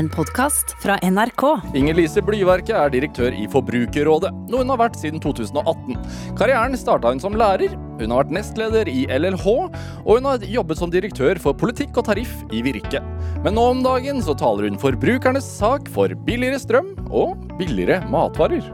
[0.00, 1.42] en podkast fra NRK.
[1.76, 5.98] Inger Lise Blyverket er direktør i Forbrukerrådet, noe hun har vært siden 2018.
[6.38, 10.80] Karrieren starta hun som lærer, hun har vært nestleder i LLH, og hun har jobbet
[10.80, 13.02] som direktør for politikk og tariff i Virke.
[13.44, 18.64] Men nå om dagen så taler hun forbrukernes sak for billigere strøm og billigere matvarer.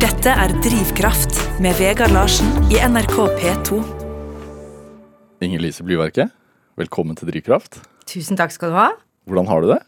[0.00, 3.84] Dette er Drivkraft med Vegard Larsen i NRK P2.
[5.44, 6.32] Inger Lise Blyverket,
[6.78, 7.80] velkommen til Drivkraft.
[8.08, 8.88] Tusen takk skal du ha.
[9.28, 9.80] Hvordan har du det?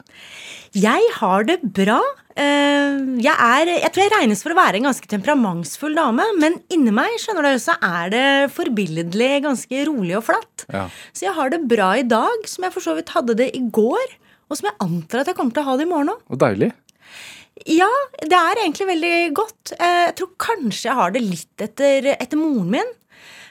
[0.76, 2.00] Jeg har det bra.
[2.36, 6.58] Eh, Jeg, er, jeg tror jeg regnes for å være en ganske temperamentsfull dame, men
[6.72, 10.66] inni meg skjønner du, så er det forbilledlig ganske rolig og flatt.
[10.72, 10.84] Ja.
[11.16, 13.62] Så jeg har det bra i dag, som jeg for så vidt hadde det i
[13.72, 14.14] går,
[14.50, 16.38] og som jeg antar at jeg kommer til å ha det i morgen òg.
[16.44, 16.72] Deilig.
[17.68, 17.90] Ja,
[18.22, 19.74] det er egentlig veldig godt.
[19.76, 22.92] Eh, Jeg tror kanskje jeg har det litt etter, etter moren min.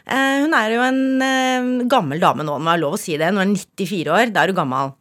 [0.09, 3.30] Eh, Hun er jo en eh, gammel dame nå, må jeg lov å si det.
[3.30, 4.94] Hun er 94 år, da er du gammel.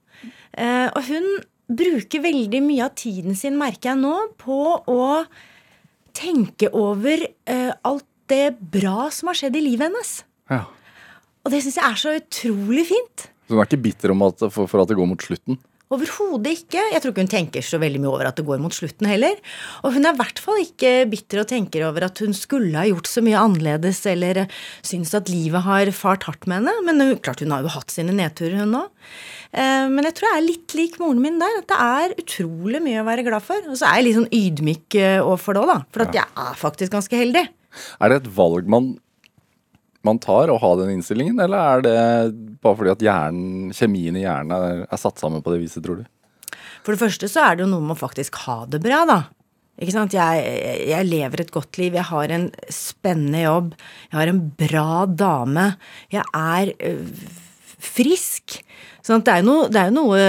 [0.52, 1.28] Eh, Og hun
[1.68, 5.24] bruker veldig mye av tiden sin, merker jeg nå, på å
[6.16, 7.20] tenke over
[7.86, 10.12] alt det bra som har skjedd i livet hennes.
[10.50, 10.62] Ja.
[11.44, 13.28] Og det syns jeg er så utrolig fint.
[13.46, 15.60] Så hun er ikke bitter om at, for, for at det går mot slutten?
[15.94, 16.82] Overhodet ikke.
[16.92, 19.38] Jeg tror ikke hun tenker så veldig mye over at det går mot slutten heller.
[19.82, 22.84] Og hun er i hvert fall ikke bitter og tenker over at hun skulle ha
[22.90, 26.76] gjort så mye annerledes, eller eh, syns at livet har fart hardt med henne.
[26.84, 28.94] Men klart hun har jo hatt sine nedturer, hun òg.
[29.48, 31.60] Men jeg tror jeg er litt lik moren min der.
[31.62, 33.68] At det er utrolig mye å være glad for.
[33.70, 35.78] Og så er jeg litt sånn ydmyk eh, overfor det òg, da.
[35.94, 37.46] For at jeg er faktisk ganske heldig.
[38.02, 38.92] Er det et valg man,
[40.06, 41.96] man tar å ha den innstillingen, eller er det
[42.62, 46.02] bare fordi at hjernen, kjemien i hjernen er, er satt sammen på det viset, tror
[46.02, 46.54] du?
[46.86, 49.18] For det første så er det jo noe med å faktisk ha det bra, da.
[49.78, 50.14] Ikke sant?
[50.16, 50.46] Jeg,
[50.90, 53.74] jeg lever et godt liv, jeg har en spennende jobb,
[54.08, 55.66] jeg har en bra dame,
[56.14, 57.28] jeg er øh,
[57.78, 58.58] frisk.
[59.08, 60.24] Sånn det er, jo noe, det er jo noe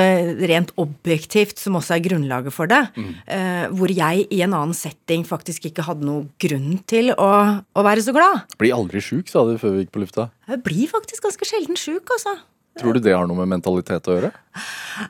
[0.48, 2.80] rent objektivt som også er grunnlaget for det.
[3.28, 7.28] eh, hvor jeg i en annen setting faktisk ikke hadde noe grunn til å,
[7.76, 8.46] å være så glad.
[8.62, 10.30] Blir aldri sjuk, sa du før vi gikk på lufta.
[10.48, 12.38] Jeg blir faktisk ganske sjelden sjuk, altså.
[12.80, 14.32] Tror du det har noe med mentalitet å gjøre?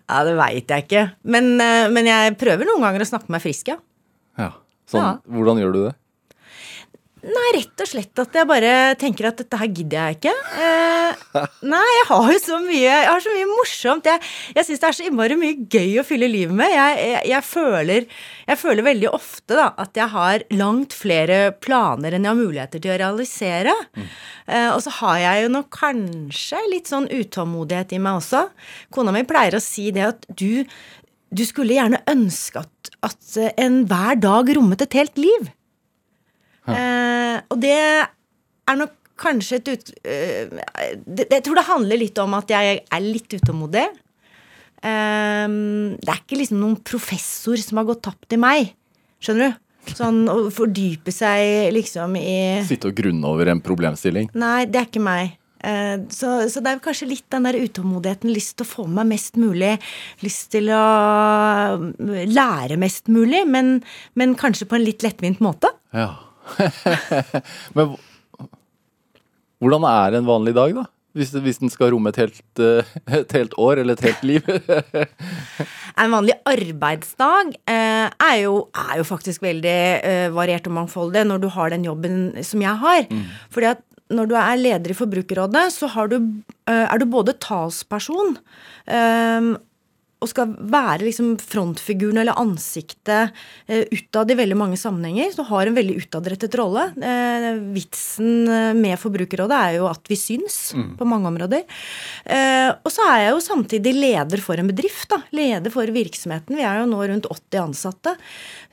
[0.09, 1.03] Ja, Det veit jeg ikke.
[1.29, 3.77] Men, eh, men jeg prøver noen ganger å snakke meg frisk, ja.
[4.39, 4.51] Ja.
[4.89, 5.17] Sånn, Ja.
[5.29, 5.95] Hvordan gjør du det?
[7.19, 10.31] Nei, rett og slett at jeg bare tenker at dette her gidder jeg ikke.
[10.63, 14.07] Eh, nei, jeg har jo så mye Jeg har så mye morsomt.
[14.07, 14.23] Jeg,
[14.55, 16.71] jeg syns det er så innmari mye gøy å fylle livet med.
[16.71, 18.07] Jeg, jeg, jeg, føler,
[18.47, 22.85] jeg føler veldig ofte da, at jeg har langt flere planer enn jeg har muligheter
[22.85, 23.75] til å realisere.
[23.99, 28.47] Eh, og så har jeg jo nok kanskje litt sånn utålmodighet i meg også.
[28.95, 30.63] Kona mi pleier å si det at du,
[31.35, 35.51] du skulle gjerne ønske at, at enhver dag rommet et helt liv.
[36.77, 39.89] Eh, og det er nok kanskje et ut...
[40.07, 40.51] eh,
[41.05, 43.87] det, jeg tror det handler litt om at jeg er litt utålmodig.
[44.79, 45.47] Eh,
[45.99, 48.71] det er ikke liksom noen professor som har gått tapt i meg.
[49.19, 49.65] Skjønner du?
[49.95, 54.27] Sånn å fordype seg liksom i Sitte og grunne over en problemstilling?
[54.37, 55.35] Nei, det er ikke meg.
[55.65, 58.31] Eh, Så, så det er kanskje litt den der utålmodigheten.
[58.31, 59.73] Lyst til å få med meg mest mulig.
[60.23, 60.83] Lyst til å
[62.29, 63.79] lære mest mulig, men,
[64.19, 65.71] men kanskje på en litt lettvint måte.
[65.95, 66.11] Ja.
[67.77, 67.97] Men
[69.59, 70.85] hvordan er en vanlig dag, da?
[71.17, 74.49] Hvis, hvis den skal romme et helt, eh, et helt år eller et helt liv?
[75.99, 81.41] En vanlig arbeidsdag eh, er, jo, er jo faktisk veldig eh, variert og mangfoldig når
[81.43, 82.13] du har den jobben
[82.45, 83.09] som jeg har.
[83.51, 83.81] Fordi at
[84.15, 86.17] når du er leder i Forbrukerrådet, så har du,
[86.69, 88.37] eh, er du både talsperson
[88.87, 89.49] eh,
[90.19, 93.35] og skal være liksom frontfiguren eller ansiktet
[93.71, 95.31] eh, utad i veldig mange sammenhenger.
[95.31, 96.89] Så har en veldig utadrettet rolle.
[96.99, 100.57] Eh, vitsen eh, med Forbrukerrådet er jo at vi syns
[100.99, 101.63] på mange områder.
[102.27, 105.07] Eh, og så er jeg jo samtidig leder for en bedrift.
[105.13, 106.59] da, Leder for virksomheten.
[106.59, 108.15] Vi er jo nå rundt 80 ansatte.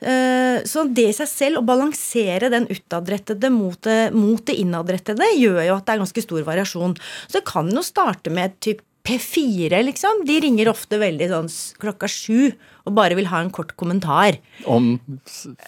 [0.03, 5.31] Eh, så det i seg selv, å balansere den utadrettede mot det, mot det innadrettede,
[5.39, 6.99] gjør jo at det er ganske stor variasjon.
[7.23, 10.25] Så det kan jo starte med typ P4, liksom.
[10.27, 11.47] De ringer ofte veldig sånn
[11.79, 12.49] klokka sju
[12.87, 14.37] og bare vil ha en kort kommentar.
[14.67, 14.95] Om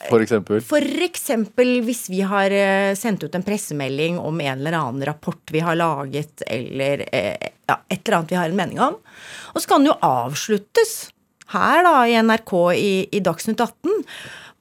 [0.10, 4.78] for eksempel For eksempel hvis vi har eh, sendt ut en pressemelding om en eller
[4.80, 8.84] annen rapport vi har laget, eller eh, ja, et eller annet vi har en mening
[8.84, 9.00] om.
[9.54, 10.98] Og så kan den jo avsluttes
[11.54, 14.04] her da i NRK i, i Dagsnytt 18.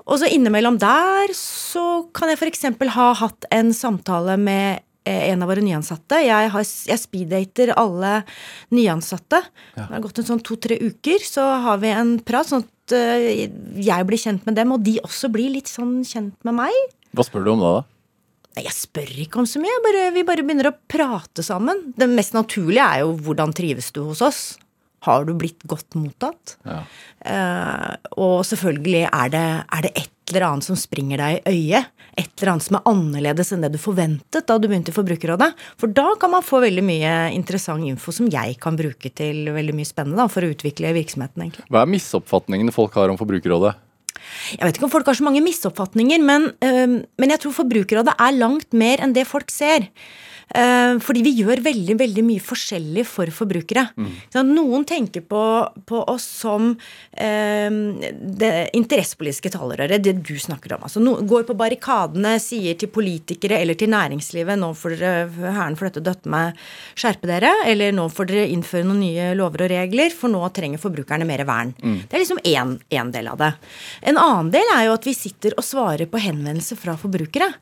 [0.08, 2.64] Og så innimellom der så kan jeg f.eks.
[2.94, 6.20] ha hatt en samtale med en av våre nyansatte.
[6.24, 8.22] Jeg, har, jeg speeddater alle
[8.74, 9.42] nyansatte.
[9.76, 13.46] Det har gått en sånn to-tre uker, så har vi en prat, sånn at eh,
[13.84, 16.82] jeg blir kjent med dem, og de også blir litt sånn kjent med meg.
[17.16, 17.72] Hva spør du om da?
[17.80, 17.86] da?
[18.58, 21.90] Jeg spør ikke om så mye, bare, vi bare begynner å prate sammen.
[21.98, 24.42] Det mest naturlige er jo hvordan trives du hos oss?
[25.06, 26.56] Har du blitt godt mottatt?
[26.66, 26.80] Ja.
[27.22, 31.88] Uh, og selvfølgelig er det, er det et eller annet som springer deg i øyet.
[32.18, 35.50] Et eller annet som er annerledes enn det du forventet da du begynte i Forbrukerrådet.
[35.80, 39.76] For da kan man få veldig mye interessant info som jeg kan bruke til veldig
[39.76, 41.44] mye spennende da, for å utvikle virksomheten.
[41.44, 41.66] egentlig.
[41.70, 43.76] Hva er misoppfatningene folk har om Forbrukerrådet?
[44.58, 48.16] Jeg vet ikke om folk har så mange misoppfatninger, men, øh, men jeg tror Forbrukerrådet
[48.18, 49.88] er langt mer enn det folk ser.
[50.48, 53.84] Eh, fordi vi gjør veldig veldig mye forskjellig for forbrukere.
[53.98, 54.12] Mm.
[54.48, 55.42] noen tenker på,
[55.88, 56.70] på oss som
[57.12, 60.86] eh, det interessepolitiske talerøret, det du snakker om.
[60.88, 65.76] Altså, no, går på barrikadene, sier til politikere eller til næringslivet nå får dere hæren
[65.78, 66.56] for dette døtte meg,
[66.98, 67.52] skjerpe dere.
[67.68, 71.44] Eller nå får dere innføre noen nye lover og regler, for nå trenger forbrukerne mer
[71.48, 71.74] vern.
[71.78, 73.52] Det er liksom én del av det.
[74.08, 77.52] En annen del er jo at vi sitter og svarer på henvendelser fra forbrukere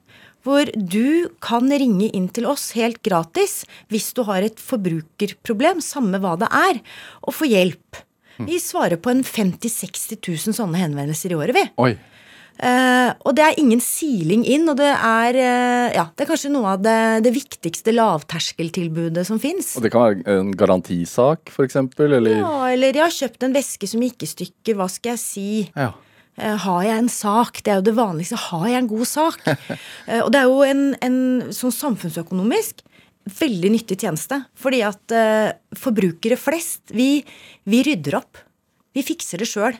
[0.47, 6.23] hvor du kan ringe inn til oss helt gratis hvis du har et forbrukerproblem, samme
[6.23, 6.83] hva det er,
[7.27, 8.05] og få hjelp.
[8.37, 11.65] Vi svarer på en 50 000-60 000 sånne henvendelser i året, vi.
[11.81, 11.97] Oi.
[12.57, 16.53] Uh, og det er ingen siling inn, og det er, uh, ja, det er kanskje
[16.55, 16.97] noe av det,
[17.27, 19.75] det viktigste lavterskeltilbudet som fins.
[19.77, 23.91] Og det kan være en garantisak, f.eks., eller Ja, eller jeg har kjøpt en veske
[23.91, 25.49] som gikk i stykker, hva skal jeg si?
[25.77, 25.93] Ja.
[26.39, 27.63] Eh, Har jeg en sak?
[27.65, 28.37] Det er jo det vanligste.
[28.51, 29.41] Har jeg en god sak?
[30.09, 31.19] Eh, Og det er jo en, en
[31.55, 32.85] sånn samfunnsøkonomisk
[33.41, 34.43] veldig nyttig tjeneste.
[34.55, 37.25] Fordi at eh, forbrukere flest, vi,
[37.67, 38.39] vi rydder opp.
[38.95, 39.75] Vi fikser det sjøl.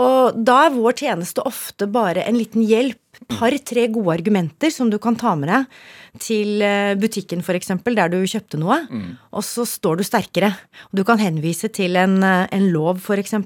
[0.00, 3.09] Og da er vår tjeneste ofte bare en liten hjelp.
[3.28, 8.18] Par-tre gode argumenter som du kan ta med deg til eh, butikken f.eks., der du
[8.24, 8.80] kjøpte noe.
[9.36, 10.54] Og så står du sterkere.
[10.96, 13.36] Du kan henvise til en, eh, en lov f.eks.,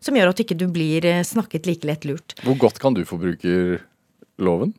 [0.00, 2.34] som gjør at du ikke blir eh, snakket like lett lurt.
[2.42, 4.74] Hvor godt kan du forbrukerloven?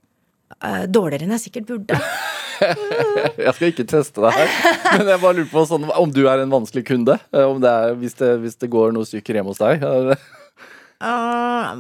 [0.90, 2.02] Dårligere enn jeg sikkert burde.
[2.60, 4.50] Jeg skal ikke teste deg her,
[4.98, 7.16] men jeg bare lurer på sånn, om du er en vanskelig kunde?
[7.32, 9.86] Om det er, hvis, det, hvis det går noe stykker hjemme hos deg?
[11.00, 11.72] Uh,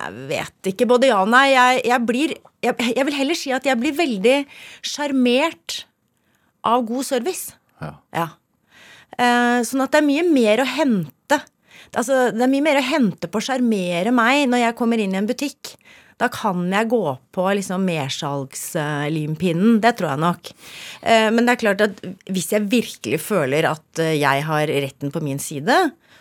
[0.00, 0.88] jeg vet ikke.
[0.90, 1.50] Både ja og nei.
[1.52, 4.36] Jeg, jeg blir jeg, jeg vil heller si at jeg blir veldig
[4.84, 5.84] sjarmert
[6.66, 7.54] av god service.
[7.80, 7.94] Ja.
[8.14, 8.28] Ja.
[9.16, 11.40] Eh, sånn at det er mye mer å hente.
[11.90, 15.16] Altså, det er mye mer å hente på å sjarmere meg når jeg kommer inn
[15.16, 15.74] i en butikk.
[16.20, 19.80] Da kan jeg gå på liksom mersalgslimpinnen.
[19.80, 20.52] Det tror jeg nok.
[21.00, 25.12] Eh, men det er klart at hvis jeg virkelig føler at eh, jeg har retten
[25.14, 25.78] på min side,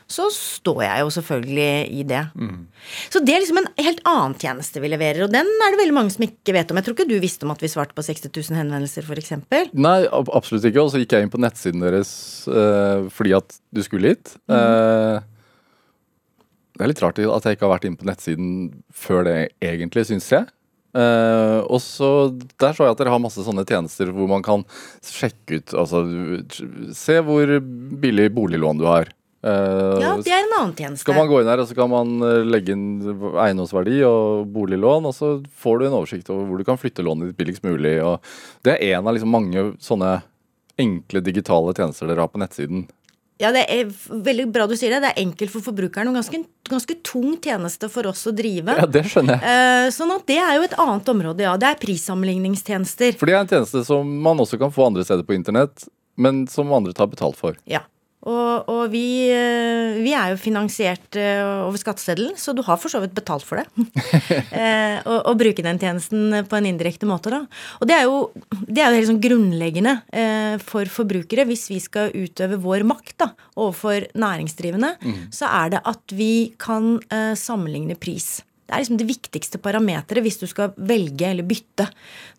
[0.09, 2.21] så står jeg jo selvfølgelig i det.
[3.13, 5.95] Så det er liksom en helt annen tjeneste vi leverer, og den er det veldig
[5.95, 6.79] mange som ikke vet om.
[6.79, 9.35] Jeg tror ikke du visste om at vi svarte på 60 000 henvendelser, f.eks.
[9.77, 10.81] Nei, absolutt ikke.
[10.81, 12.11] Og så gikk jeg inn på nettsiden deres
[12.49, 14.33] eh, fordi at du skulle hit.
[14.49, 15.19] Eh,
[16.79, 18.49] det er litt rart at jeg ikke har vært inne på nettsiden
[18.95, 20.49] før det, egentlig, syns jeg.
[20.89, 22.07] Uh, og så
[22.57, 24.63] Der så jeg at dere har masse sånne tjenester hvor man kan
[25.05, 25.99] sjekke ut Altså
[26.97, 29.11] se hvor billig boliglån du har.
[29.41, 31.05] Eh, Ja, det er en annen tjeneste.
[31.05, 32.85] skal man gå inn her, og så kan man eh, legge inn
[33.39, 35.33] eiendomsverdi og boliglån, og så
[35.63, 37.97] får du en oversikt over hvor du kan flytte lånet ditt billigst mulig.
[38.03, 38.19] Og
[38.67, 40.17] det er en av liksom mange sånne
[40.79, 42.87] enkle digitale tjenester dere har på nettsiden.
[43.39, 44.99] Ja, det er veldig bra du sier det.
[45.05, 48.75] Det er enkelt for forbrukeren og ganske, ganske tung tjeneste for oss å drive.
[48.75, 49.43] Ja, det skjønner jeg.
[49.47, 51.53] Eh, sånn at det er jo et annet område, ja.
[51.55, 53.15] Det er prissammenligningstjenester.
[53.15, 55.87] For det er en tjeneste som man også kan få andre steder på internett,
[56.19, 57.55] men som andre tar betalt for.
[57.63, 57.85] Ja.
[58.27, 62.91] Og, og vi, eh, vi er jo finansiert eh, over skatteseddelen, så du har for
[62.91, 63.85] så vidt betalt for det.
[64.59, 67.45] eh, å, å bruke den tjenesten på en indirekte måte, da.
[67.79, 68.19] Og det er jo,
[68.67, 71.47] det er jo helt sånn grunnleggende eh, for forbrukere.
[71.47, 74.95] Hvis vi skal utøve vår makt da, overfor næringsdrivende,
[75.31, 78.41] så er det at vi kan eh, sammenligne pris.
[78.69, 81.87] Det er liksom det viktigste parameteret hvis du skal velge eller bytte.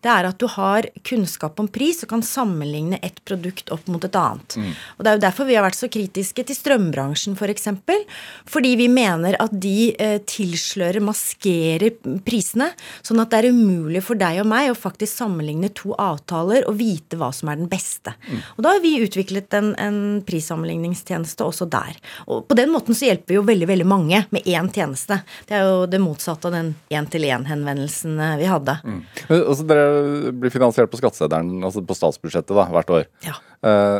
[0.01, 4.05] Det er at du har kunnskap om pris og kan sammenligne et produkt opp mot
[4.07, 4.57] et annet.
[4.97, 7.41] Og Det er jo derfor vi har vært så kritiske til strømbransjen f.eks.
[7.41, 8.05] For eksempel,
[8.47, 12.71] fordi vi mener at de eh, tilslører, maskerer prisene,
[13.03, 16.79] sånn at det er umulig for deg og meg å faktisk sammenligne to avtaler og
[16.79, 18.15] vite hva som er den beste.
[18.55, 21.99] Og Da har vi utviklet en, en prissammenligningstjeneste også der.
[22.31, 25.21] Og på den måten så hjelper vi jo veldig veldig mange med én tjeneste.
[25.51, 28.77] Det er jo det motsatte av den én-til-én-henvendelsen eh, vi hadde.
[28.85, 29.01] Mm.
[29.39, 33.09] Altså, dere blir finansiert på skatteseddelen, altså på statsbudsjettet, da, hvert år.
[33.27, 33.39] Ja.
[33.65, 33.99] Eh,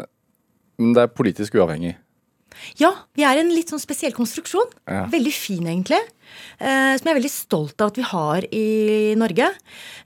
[0.81, 1.97] men det er politisk uavhengig.
[2.81, 4.69] Ja, vi er en litt sånn spesiell konstruksjon.
[4.91, 5.05] Ja.
[5.11, 6.01] Veldig fin, egentlig.
[6.61, 8.67] Eh, som jeg er veldig stolt av at vi har i
[9.19, 9.49] Norge.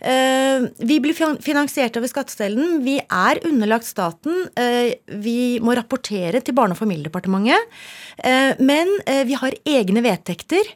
[0.00, 2.80] Eh, vi blir finansiert over skattestellen.
[2.86, 4.46] Vi er underlagt staten.
[4.60, 4.94] Eh,
[5.24, 7.74] vi må rapportere til Barne- og familiedepartementet.
[8.18, 10.74] Eh, men vi har egne vedtekter,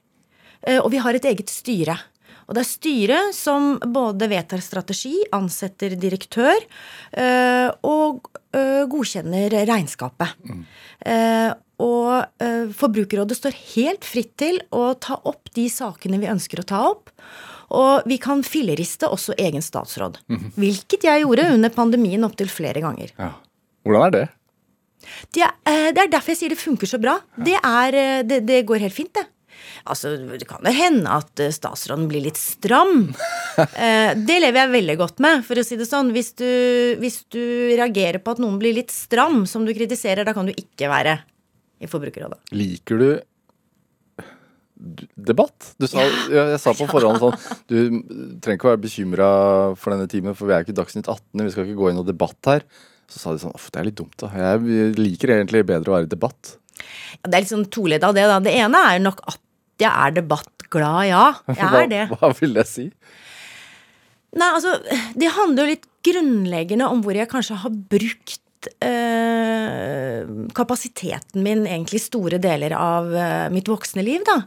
[0.82, 1.94] og vi har et eget styre.
[2.48, 10.32] Og det er styret som både vedtar strategi, ansetter direktør øh, og øh, godkjenner regnskapet.
[10.48, 10.62] Mm.
[11.78, 12.40] Og
[12.74, 17.12] Forbrukerrådet står helt fritt til å ta opp de sakene vi ønsker å ta opp.
[17.76, 20.18] Og vi kan filleriste også egen statsråd.
[20.26, 20.50] Mm -hmm.
[20.56, 23.12] Hvilket jeg gjorde under pandemien opptil flere ganger.
[23.18, 23.30] Ja.
[23.84, 24.28] Hvordan er det?
[25.32, 27.20] Det er, det er, derfor jeg sier det funker så bra.
[27.38, 27.44] Ja.
[27.44, 29.26] Det, er, det, det går helt fint, det.
[29.88, 33.08] Altså, det kan jo hende at eh, statsråden blir litt stram.
[33.58, 36.12] Eh, det lever jeg veldig godt med, for å si det sånn.
[36.14, 36.46] Hvis du,
[37.02, 37.40] hvis du
[37.74, 41.16] reagerer på at noen blir litt stram, som du kritiserer, da kan du ikke være
[41.82, 42.38] i Forbrukerrådet.
[42.54, 43.08] Liker du
[44.78, 45.72] debatt.
[45.78, 47.34] Du sa, jeg sa på forhånd sånn
[47.66, 47.76] Du
[48.42, 49.30] trenger ikke være bekymra
[49.78, 52.06] for denne timen, for vi er ikke Dagsnytt 18, vi skal ikke gå inn og
[52.08, 52.66] debatt her.
[53.08, 54.30] Så sa de sånn Uff, det er litt dumt, da.
[54.36, 56.54] Jeg liker egentlig bedre å være i debatt.
[56.78, 58.38] Ja, det er litt sånn toledd av det, da.
[58.44, 59.40] Det ene er nok at
[59.78, 61.24] jeg er debattglad, ja.
[61.58, 62.04] Jeg er det.
[62.10, 62.88] Hva, hva vil det si?
[64.38, 64.76] Nei, altså,
[65.16, 72.02] det handler jo litt grunnleggende om hvor jeg kanskje har brukt eh, kapasiteten min egentlig
[72.04, 74.42] store deler av eh, mitt voksne liv, da.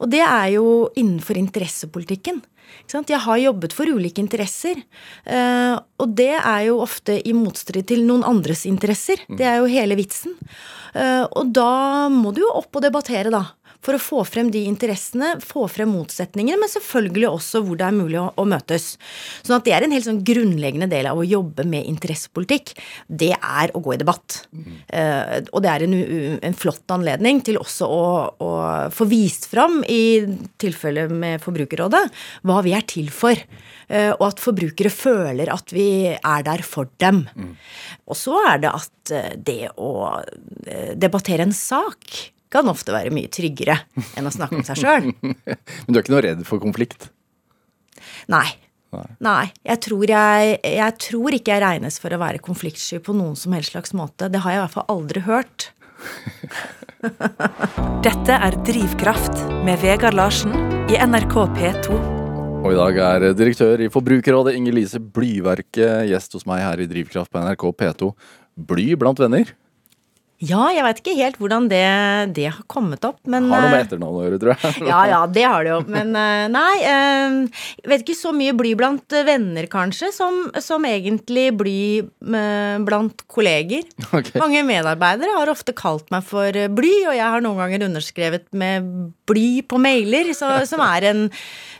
[0.00, 0.66] Og det er jo
[0.96, 2.42] innenfor interessepolitikken.
[2.90, 4.80] Jeg har jobbet for ulike interesser.
[5.24, 9.22] Eh, og det er jo ofte i motstrid til noen andres interesser.
[9.28, 10.34] Det er jo hele vitsen.
[10.94, 13.44] Eh, og da må du jo opp og debattere, da
[13.84, 17.96] for å få frem de interessene, få frem motsetningene, men selvfølgelig også hvor det er
[17.96, 18.94] mulig å, å møtes.
[19.42, 22.74] Sånn at det er en helt sånn grunnleggende del av å jobbe med interessepolitikk.
[23.06, 24.40] Det er å gå i debatt.
[24.52, 24.66] Mm.
[24.90, 25.96] Uh, og det er en,
[26.50, 28.04] en, flott anledning til også å,
[28.42, 28.50] å
[28.94, 30.24] få vist fram, i
[30.60, 32.04] tilfelle med Forbrukerrådet,
[32.46, 33.38] hva vi er til for.
[33.86, 37.24] Uh, og at forbrukere føler at vi er der for dem.
[37.36, 37.52] Mm.
[38.10, 39.92] Og så er det at uh, det å
[40.98, 43.78] debattere en sak kan ofte være mye tryggere
[44.18, 45.10] enn å snakke om seg sjøl.
[45.84, 47.10] Men du er ikke noe redd for konflikt?
[48.32, 48.46] Nei.
[48.94, 49.06] Nei.
[49.24, 49.46] Nei.
[49.66, 53.56] Jeg, tror jeg, jeg tror ikke jeg regnes for å være konfliktsky på noen som
[53.56, 54.30] helst slags måte.
[54.32, 55.70] Det har jeg i hvert fall aldri hørt.
[58.06, 60.54] Dette er Drivkraft med Vegard Larsen
[60.92, 61.98] i NRK P2.
[62.66, 66.88] Og i dag er direktør i Forbrukerrådet Inger Lise Blyverket gjest hos meg her i
[66.90, 68.10] Drivkraft på NRK P2.
[68.56, 69.52] Bly blant venner?
[70.44, 71.86] Ja, jeg veit ikke helt hvordan det,
[72.36, 74.72] det, har kommet opp, men Har noe med eh, etternavn å gjøre, tror jeg.
[74.90, 75.78] ja, ja, det har det jo.
[75.88, 76.72] Men eh, nei.
[76.76, 81.78] Jeg eh, vet ikke så mye bly blant venner, kanskje, som, som egentlig bly
[82.84, 83.86] blant kolleger.
[84.10, 84.36] Okay.
[84.42, 88.92] Mange medarbeidere har ofte kalt meg for bly, og jeg har noen ganger underskrevet med
[89.26, 91.24] bly på mailer, så, som er en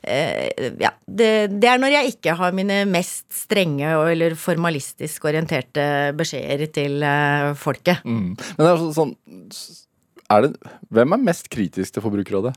[0.07, 6.71] Ja, det, det, er når jeg ikke har mine mest strenge eller formalistisk orienterte beskjeder
[6.73, 7.05] til
[7.59, 8.05] folket.
[8.07, 8.37] Mm.
[8.55, 9.15] Men det er sånn
[10.31, 10.53] er det,
[10.91, 12.55] Hvem er mest kritisk til Forbrukerrådet?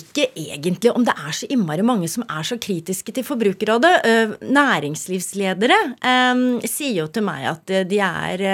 [0.00, 3.92] Ikke egentlig om det er så innmari mange som er så kritiske til Forbrukerrådet.
[4.06, 5.78] Uh, næringslivsledere
[6.32, 8.44] um, sier jo til meg at de er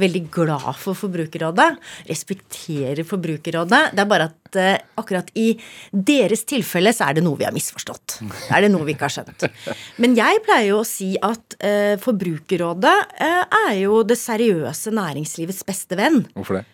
[0.00, 1.68] veldig glad for Forbrukerrådet.
[2.08, 3.82] Respekterer Forbrukerrådet.
[3.94, 4.36] Det er bare at
[4.96, 5.50] akkurat i
[5.92, 8.20] deres tilfelle så er det noe vi har misforstått.
[8.48, 9.44] Er det noe vi ikke har skjønt.
[10.00, 11.58] Men jeg pleier jo å si at
[12.00, 16.22] Forbrukerrådet er jo det seriøse næringslivets beste venn.
[16.32, 16.66] Hvorfor det?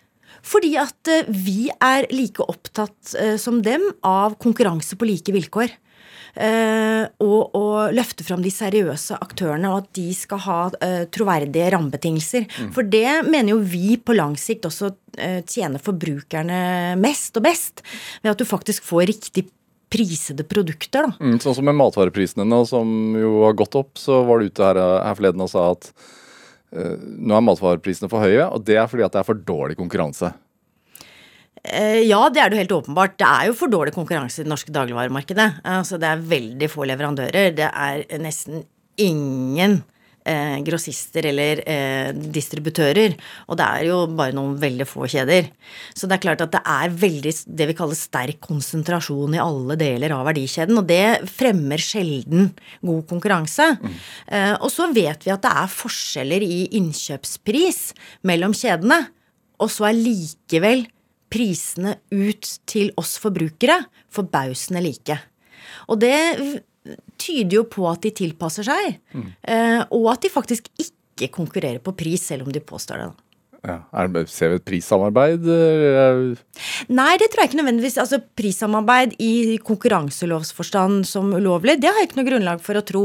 [0.45, 5.73] Fordi at eh, vi er like opptatt eh, som dem av konkurranse på like vilkår.
[6.35, 11.69] Uh, og, og, løfte fram de seriøse aktørene, og at de skal ha uh, troverdige
[11.71, 12.43] rammebetingelser.
[12.43, 12.73] Mm.
[12.75, 16.57] For det mener jo vi på lang sikt også uh, tjener forbrukerne
[16.99, 17.85] mest og best.
[18.19, 19.45] Ved at du faktisk får riktig
[19.95, 21.07] prisede produkter.
[21.07, 21.15] Da.
[21.23, 24.81] Mm, sånn som med matvareprisene som jo har gått opp, så var du ute her,
[25.07, 26.24] her forleden og sa at Eh,
[26.75, 30.33] nå er matvareprisene for høye, og det er fordi det er for dårlig konkurranse.
[31.65, 33.17] Eh, ja, det er det jo helt åpenbart.
[33.17, 35.47] Det er jo for dårlig konkurranse i det norske dagligvaremarkedet.
[35.65, 37.55] Altså, det er veldig få leverandører.
[37.57, 38.65] Det er nesten
[39.01, 39.81] ingen
[40.25, 43.15] eh, grossister eller eh, distributører.
[43.49, 45.49] Og det er jo bare noen veldig få kjeder.
[45.93, 49.77] Så det er klart at det er veldig det vi kaller sterk konsentrasjon i alle
[49.79, 50.81] deler av verdikjeden.
[50.81, 52.51] Og det fremmer sjelden
[52.85, 53.71] god konkurranse.
[53.79, 53.99] Mm.
[54.27, 57.81] Eh, og så vet vi at det er forskjeller i innkjøpspris
[58.27, 59.05] mellom kjedene.
[59.63, 60.85] Og så er likevel
[61.31, 63.81] prisene ut til oss forbrukere
[64.13, 65.17] forbausende like.
[65.91, 66.17] Og det
[67.21, 69.29] tyder jo på at de tilpasser seg, mm.
[69.95, 73.11] og at de faktisk ikke konkurrerer på pris, selv om de påstår det.
[73.65, 73.79] Ja.
[73.97, 75.45] Er, ser vi et prissamarbeid?
[76.93, 77.97] Nei, det tror jeg ikke nødvendigvis.
[78.01, 83.03] Altså, Prissamarbeid i konkurranselovsforstand som ulovlig, det har jeg ikke noe grunnlag for å tro.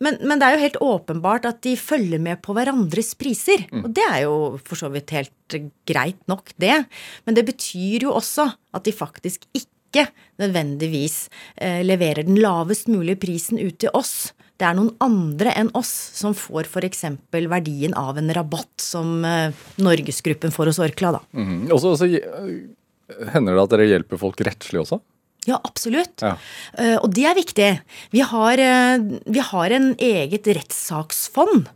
[0.00, 3.66] Men, men det er jo helt åpenbart at de følger med på hverandres priser.
[3.68, 3.84] Mm.
[3.84, 5.58] Og det er jo for så vidt helt
[5.88, 6.84] greit nok, det.
[7.26, 10.06] Men det betyr jo også at de faktisk ikke ikke
[10.40, 14.32] nødvendigvis eh, leverer den lavest mulige prisen ut til oss.
[14.60, 17.06] Det er noen andre enn oss som får f.eks.
[17.32, 21.22] verdien av en rabatt som eh, Norgesgruppen får hos Orkla, da.
[21.36, 21.70] Mm.
[21.70, 25.00] Og så og så, eh, hender det at dere hjelper folk rettslig også?
[25.48, 26.20] Ja, absolutt.
[26.20, 26.34] Ja.
[26.76, 27.68] Uh, og det er viktig.
[28.12, 31.70] Vi har, uh, vi har en eget rettssaksfond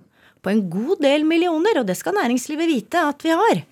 [0.45, 3.63] på en god del millioner, og det skal næringslivet vite at vi har.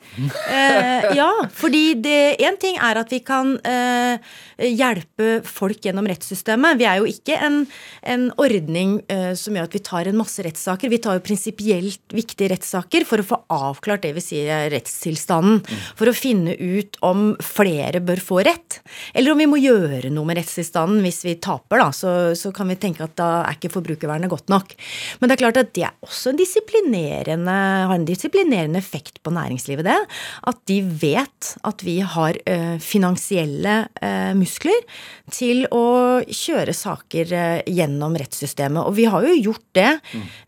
[0.53, 4.21] Eh, ja, fordi Én ting er at vi kan eh,
[4.59, 6.79] hjelpe folk gjennom rettssystemet.
[6.81, 7.63] Vi er jo ikke en,
[8.09, 10.93] en ordning eh, som gjør at vi tar en masse rettssaker.
[10.93, 15.63] Vi tar jo prinsipielt viktige rettssaker for å få avklart det vi sier er rettstilstanden.
[15.99, 18.81] For å finne ut om flere bør få rett,
[19.15, 21.91] eller om vi må gjøre noe med rettstilstanden hvis vi taper, da.
[21.97, 24.77] Så, så kan vi tenke at da er ikke forbrukervernet godt nok.
[25.21, 29.31] Men det er klart at det er også en disiplinerende, har en disiplinerende effekt på
[29.31, 29.99] næringslivet, det.
[30.47, 34.83] At de vet at vi har eh, finansielle eh, muskler
[35.31, 38.85] til å kjøre saker eh, gjennom rettssystemet.
[38.85, 39.91] Og vi har jo gjort det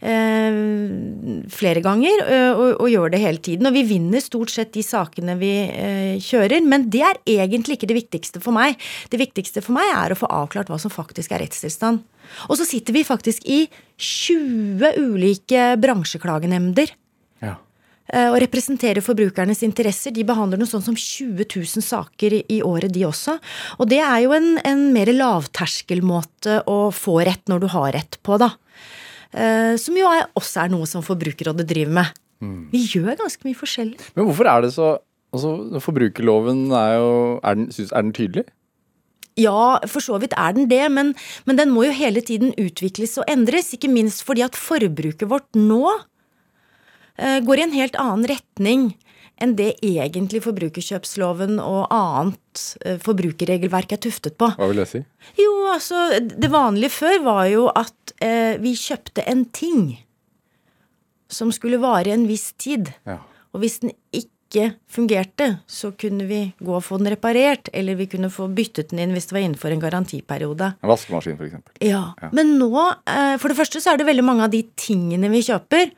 [0.01, 0.61] eh,
[1.51, 3.69] flere ganger, og, og gjør det hele tiden.
[3.69, 5.53] Og vi vinner stort sett de sakene vi
[6.23, 8.79] kjører, men det er egentlig ikke det viktigste for meg.
[9.11, 12.05] Det viktigste for meg er å få avklart hva som faktisk er rettstilstand.
[12.49, 16.91] Og så sitter vi faktisk i 20 ulike bransjeklagenemnder
[17.43, 17.57] Ja.
[18.13, 20.13] eh, og representerer forbrukernes interesser.
[20.13, 23.39] De behandler noe sånt som 20 000 saker i- året, de også.
[23.79, 28.19] Og det er jo en, en mer lavterskelmåte å få rett når du har rett
[28.23, 28.53] på, da.
[29.33, 32.07] Eh, Som jo er, også er noe som Forbrukerrådet driver med.
[32.71, 33.97] Vi gjør ganske mye forskjellig.
[34.15, 34.99] Men hvorfor er det så
[35.35, 38.45] Altså, Forbrukerloven er jo Er den, synes, er den tydelig?
[39.41, 41.15] Ja, for så vidt er den det, men,
[41.49, 43.73] men den må jo hele tiden utvikles og endres.
[43.75, 45.83] Ikke minst fordi at forbruket vårt nå
[47.19, 48.93] eh, går i en helt annen retning
[49.43, 54.53] enn det egentlig forbrukerkjøpsloven og annet eh, forbrukerregelverk er tuftet på.
[54.55, 55.03] Hva vil det si?
[55.41, 59.97] Jo, altså, det vanlige før var jo at eh, vi kjøpte en ting
[61.33, 62.93] som skulle vare en viss tid.
[63.09, 63.19] Ja.
[63.55, 64.34] Og hvis den ikke
[64.91, 69.03] fungerte, så kunne vi gå og få den reparert, eller vi kunne få byttet den
[69.05, 70.73] inn hvis det var innenfor en garantiperiode.
[70.81, 71.75] En vaskemaskin, for eksempel.
[71.85, 72.73] Ja, Men nå,
[73.07, 75.91] eh, for det første så er det veldig mange av de tingene vi kjøper,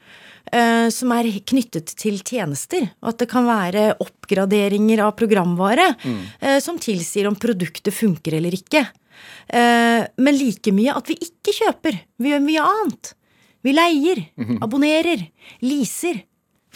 [0.52, 2.90] eh, som er knyttet til tjenester.
[3.02, 6.22] Og at det kan være oppgraderinger av programvare mm.
[6.62, 8.87] som tilsier om produktet funker eller ikke.
[9.48, 12.00] Eh, Men like mye at vi ikke kjøper.
[12.18, 13.12] Vi gjør mye annet.
[13.66, 14.20] Vi leier,
[14.62, 15.24] abonnerer,
[15.66, 16.20] leaser,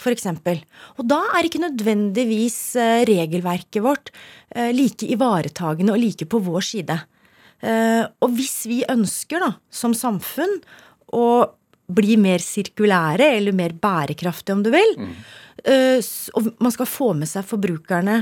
[0.01, 0.61] for eksempel.
[0.97, 4.11] Og da er ikke nødvendigvis eh, regelverket vårt
[4.55, 6.97] eh, like ivaretagende og like på vår side.
[7.61, 10.59] Eh, Og hvis vi ønsker, da, som samfunn,
[11.13, 11.27] å
[11.91, 15.15] bli mer sirkulære, eller mer bærekraftige, om du vil, mm.
[16.39, 18.15] og man skal få med seg forbrukerne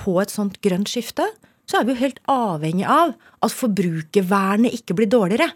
[0.00, 1.26] på et sånt grønt skifte,
[1.68, 3.12] så er vi jo helt avhengig av
[3.44, 5.50] at forbrukervernet ikke blir dårligere.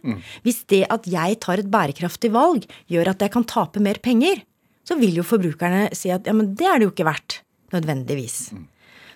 [0.44, 4.44] Hvis det at jeg tar et bærekraftig valg, gjør at jeg kan tape mer penger,
[4.87, 7.40] så vil jo forbrukerne si at ja, men det er det jo ikke verdt.
[7.75, 8.53] Nødvendigvis.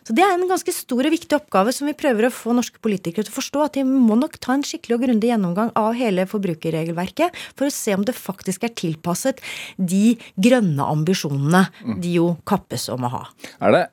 [0.07, 2.81] Så det er en ganske stor og viktig oppgave som vi prøver å få norske
[2.83, 3.63] politikere til å forstå.
[3.69, 7.75] At de må nok ta en skikkelig og grundig gjennomgang av hele forbrukerregelverket for å
[7.75, 9.43] se om det faktisk er tilpasset
[9.77, 11.67] de grønne ambisjonene
[12.03, 13.25] de jo kappes om å ha.
[13.61, 13.87] Er det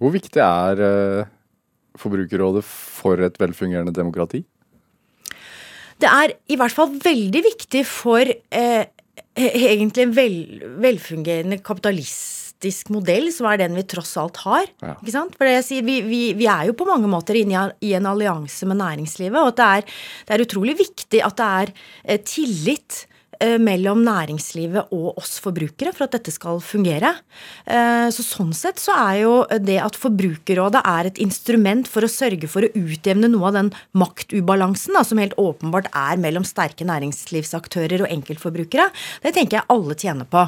[0.00, 1.28] Hvor viktig er eh,
[2.00, 4.44] Forbrukerrådet for et velfungerende demokrati?
[6.00, 8.84] Det er i hvert fall veldig viktig for eh,
[9.38, 10.38] egentlig en vel,
[10.82, 14.66] velfungerende kapitalistisk modell, som er den vi tross alt har.
[14.82, 14.96] Ja.
[14.98, 15.36] Ikke sant?
[15.38, 18.80] For sier, vi, vi, vi er jo på mange måter inne i, en allianse med
[18.82, 21.72] næringslivet, og at det er, det er utrolig viktig at det er
[22.04, 23.04] eh, tillit
[23.40, 27.14] mellom næringslivet og oss forbrukere for at dette skal fungere.
[27.66, 32.10] Eh, Så sånn sett så er jo det at Forbrukerrådet er et instrument for å
[32.10, 36.84] sørge for å utjevne noe av den maktubalansen da, som helt åpenbart er mellom sterke
[36.88, 38.88] næringslivsaktører og enkeltforbrukere,
[39.22, 40.44] det tenker jeg alle tjener på.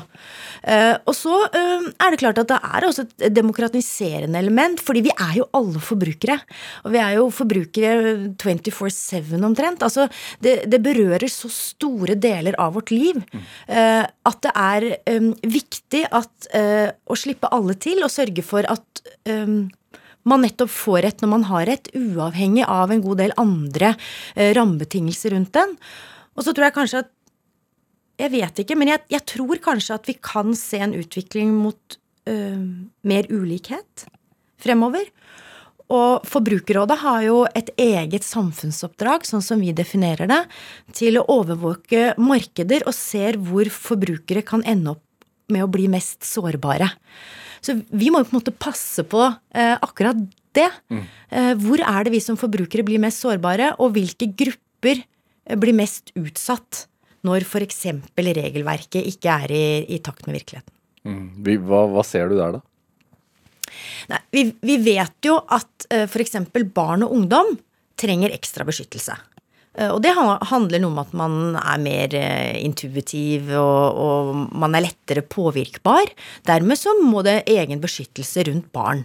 [0.65, 5.03] Eh, Og så eh, er det klart at det er også et demokratiserende element, fordi
[5.09, 6.39] vi er jo alle forbrukere.
[6.85, 9.83] Og vi er jo forbrukere 24-7 omtrent.
[9.83, 10.09] Altså,
[10.43, 13.43] det, det berører så store deler av vårt liv Mm.
[14.27, 19.03] at det er um, viktig at, uh, å slippe alle til og sørge for at
[19.29, 19.71] um,
[20.29, 24.51] man nettopp får rett når man har rett, uavhengig av en god del andre uh,
[24.57, 25.77] rammebetingelser rundt den.
[26.37, 27.13] Og så tror jeg kanskje at
[28.21, 31.97] Jeg vet ikke, men jeg, jeg tror kanskje at vi kan se en utvikling mot
[32.29, 32.61] uh,
[33.03, 34.05] mer ulikhet
[34.63, 35.09] fremover.
[35.93, 40.41] Og Forbrukerrådet har jo et eget samfunnsoppdrag, sånn som vi definerer det,
[40.97, 46.25] til å overvåke markeder og ser hvor forbrukere kan ende opp med å bli mest
[46.25, 46.89] sårbare.
[47.63, 50.19] Så vi må jo på en måte passe på eh, akkurat
[50.57, 50.69] det.
[51.31, 55.77] Eh, Hvor er det vi som forbrukere blir mest sårbare, og hvilke grupper eh, blir
[55.77, 56.87] mest utsatt
[57.23, 57.85] når f.eks.
[58.17, 60.75] regelverket ikke er i, i takt med virkeligheten?
[61.07, 61.25] Mm.
[61.69, 62.63] Hva, hva ser du der, da?
[64.11, 66.39] Nei, vi, vi vet jo at uh, f.eks.
[66.75, 67.55] barn og ungdom
[68.01, 69.17] trenger ekstra beskyttelse.
[69.75, 74.33] Eh, og det handler noe om at man er mer eh, intuitiv, og, og
[74.63, 76.11] man er lettere påvirkbar.
[76.49, 79.05] Dermed så må det egen beskyttelse rundt barn.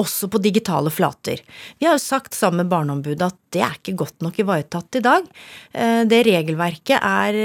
[0.00, 1.40] Også på digitale flater.
[1.80, 5.04] Vi har jo sagt sammen med Barneombudet at det er ikke godt nok ivaretatt i
[5.04, 5.26] dag.
[5.72, 7.40] Eh, Det regelverket er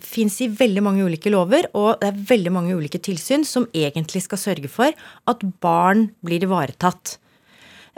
[0.00, 4.22] fins i veldig mange ulike lover, og det er veldig mange ulike tilsyn som egentlig
[4.24, 4.92] skal sørge for
[5.28, 7.18] at barn blir ivaretatt.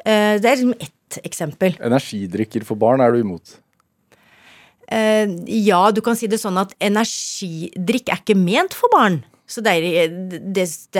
[0.04, 1.76] Eh, Det er liksom ett eksempel.
[1.80, 3.58] Energidrikker for barn er du imot?
[4.88, 5.28] Eh,
[5.66, 9.22] ja, du kan si det sånn at energidrikk er ikke ment for barn.
[9.48, 9.72] Så det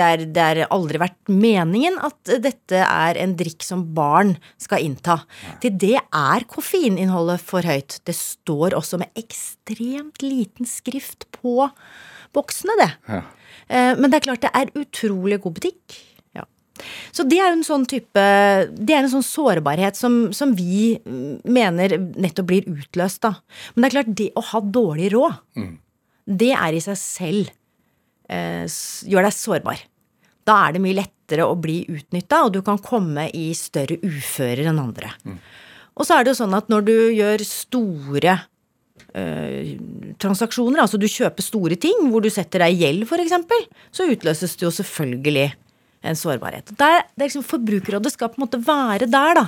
[0.01, 5.19] er aldri vært meningen at dette er en drikk som barn skal innta.
[5.61, 7.99] Til det er koffeininnholdet for høyt.
[8.09, 11.69] Det står også med ekstremt liten skrift på
[12.33, 12.89] boksene, det.
[13.05, 13.21] Ja.
[13.69, 15.99] Eh, Men det er klart det er utrolig god butikk.
[17.15, 18.23] Så det er en sånn type
[18.71, 23.35] Det er en sånn sårbarhet som, som vi mm, mener nettopp blir utløst, da.
[23.73, 25.39] Men det er klart, det å ha dårlig råd,
[26.39, 27.49] det er i seg selv
[28.29, 28.65] eh,
[29.09, 29.81] gjør deg sårbar.
[30.47, 34.69] Da er det mye lettere å bli utnytta, og du kan komme i større ufører
[34.71, 35.11] enn andre.
[35.99, 38.35] Og så er det jo sånn at når du gjør store
[39.13, 39.73] eh,
[40.21, 44.55] transaksjoner, altså du kjøper store ting hvor du setter deg i gjeld f.eks., så utløses
[44.55, 45.49] det jo selvfølgelig
[46.01, 46.71] en sårbarhet.
[46.79, 49.45] Der, er liksom Forbrukerrådet skal på en måte være der, da,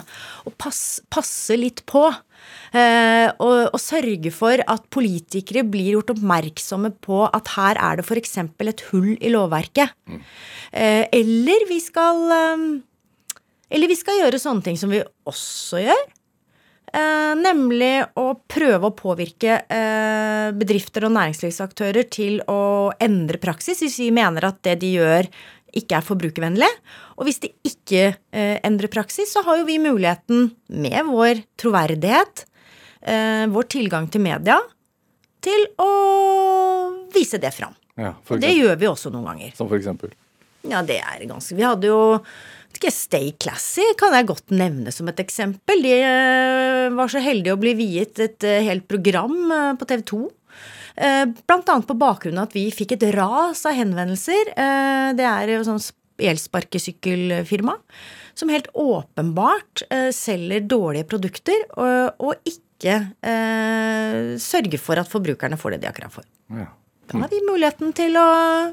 [0.48, 2.04] og passe, passe litt på.
[2.74, 8.08] eh, og, og sørge for at politikere blir gjort oppmerksomme på at her er det
[8.08, 8.38] f.eks.
[8.42, 9.94] et hull i lovverket.
[10.72, 12.66] Eh, eller vi skal eh,
[13.72, 16.10] Eller vi skal gjøre sånne ting som vi også gjør.
[16.92, 23.96] Eh, nemlig å prøve å påvirke eh, bedrifter og næringslivsaktører til å endre praksis hvis
[24.02, 25.30] vi mener at det de gjør
[25.78, 26.70] ikke er forbrukervennlig.
[27.18, 32.46] Og hvis de ikke eh, endrer praksis, så har jo vi muligheten, med vår troverdighet,
[33.02, 34.60] eh, vår tilgang til media,
[35.42, 35.92] til å
[37.14, 37.76] vise det fram.
[38.00, 39.56] Ja, Og det gjør vi også noen ganger.
[39.58, 40.14] Som for eksempel.
[40.68, 42.02] Ja, det er ganske Vi hadde jo
[42.72, 45.84] ikke, Stay Classy kan jeg godt nevne som et eksempel.
[45.84, 50.06] De eh, var så heldige å bli viet et eh, helt program eh, på TV
[50.14, 50.22] 2.
[50.96, 54.54] Eh, annet på bakgrunn av at vi fikk et ras av henvendelser.
[54.56, 55.82] Eh, Det er jo sånn
[56.22, 57.78] elsparkesykkelfirma
[58.38, 62.58] som helt åpenbart eh, selger dårlige produkter og, ikke
[64.42, 66.26] sørger for at forbrukerne får det de har krav for.
[66.50, 66.66] Ja.
[67.12, 68.26] Da har vi muligheten til å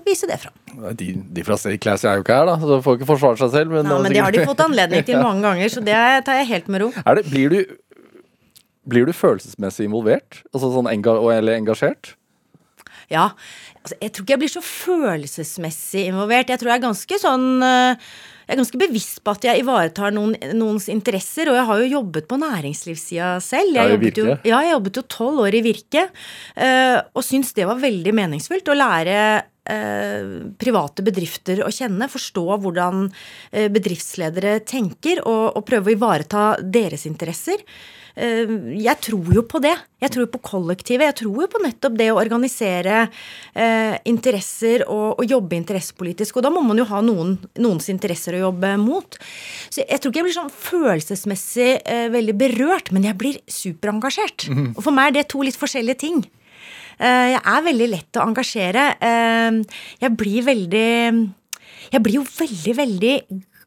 [0.07, 0.55] vise det fram.
[0.97, 3.41] De, de fra Stay Classy er jo ikke her, da, så de får ikke forsvare
[3.41, 3.75] seg selv.
[3.75, 6.51] Men, er men det har de fått anledning til mange ganger, så det tar jeg
[6.53, 6.91] helt med ro.
[7.03, 7.79] Er det, blir, du,
[8.89, 10.43] blir du følelsesmessig involvert?
[10.53, 12.15] Altså sånn enga, eller engasjert?
[13.09, 13.31] Ja,
[13.81, 16.51] altså, jeg tror ikke jeg blir så følelsesmessig involvert.
[16.53, 18.09] Jeg tror jeg er ganske sånn eh,
[18.49, 21.91] Jeg er ganske bevisst på at jeg ivaretar noen, noens interesser, og jeg har jo
[21.99, 23.77] jobbet på næringslivssida selv.
[23.77, 26.09] Ja, Jeg i jobbet jo, ja, jeg jobbet jo tolv år i Virke,
[26.57, 29.19] eh, og syns det var veldig meningsfullt å lære
[30.59, 33.07] private bedrifter å kjenne, forstå hvordan
[33.53, 37.63] eh, bedriftsledere tenker, og, og prøve å ivareta deres interesser.
[38.19, 38.51] Eh,
[38.83, 39.77] Jeg tror jo på det.
[40.03, 41.07] Jeg tror på kollektivet.
[41.11, 43.05] Jeg tror jo på nettopp det å organisere
[43.55, 46.39] eh, interesser og, og jobbe interessepolitisk.
[46.39, 49.19] Og da må man jo ha noen, noens interesser å jobbe mot.
[49.71, 54.49] Så jeg tror ikke jeg blir sånn følelsesmessig eh, veldig berørt, men jeg blir superengasjert.
[54.75, 56.25] Og for meg er det to litt forskjellige ting.
[56.99, 58.87] Eh, jeg er veldig lett å engasjere.
[58.99, 59.59] Eh,
[60.03, 60.89] jeg blir veldig
[61.89, 63.15] Jeg blir jo veldig, veldig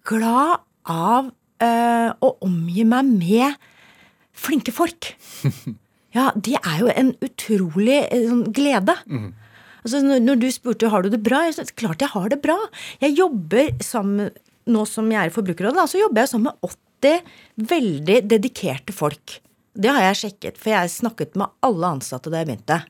[0.06, 1.32] glad av
[1.64, 3.70] eh, å omgi meg med
[4.34, 5.14] flinke folk.
[6.12, 8.98] Ja, det er jo en utrolig sånn, glede.
[9.08, 12.42] Altså, når, når du spurte har du det bra, jeg sa klart jeg har det
[12.44, 12.58] bra.
[13.00, 14.28] Jeg jobber sammen,
[14.68, 17.32] nå som jeg er i Forbrukerrådet, så jobber jeg sammen med 80
[17.72, 19.38] veldig dedikerte folk.
[19.72, 22.82] Det har jeg sjekket, for jeg snakket med alle ansatte da jeg begynte.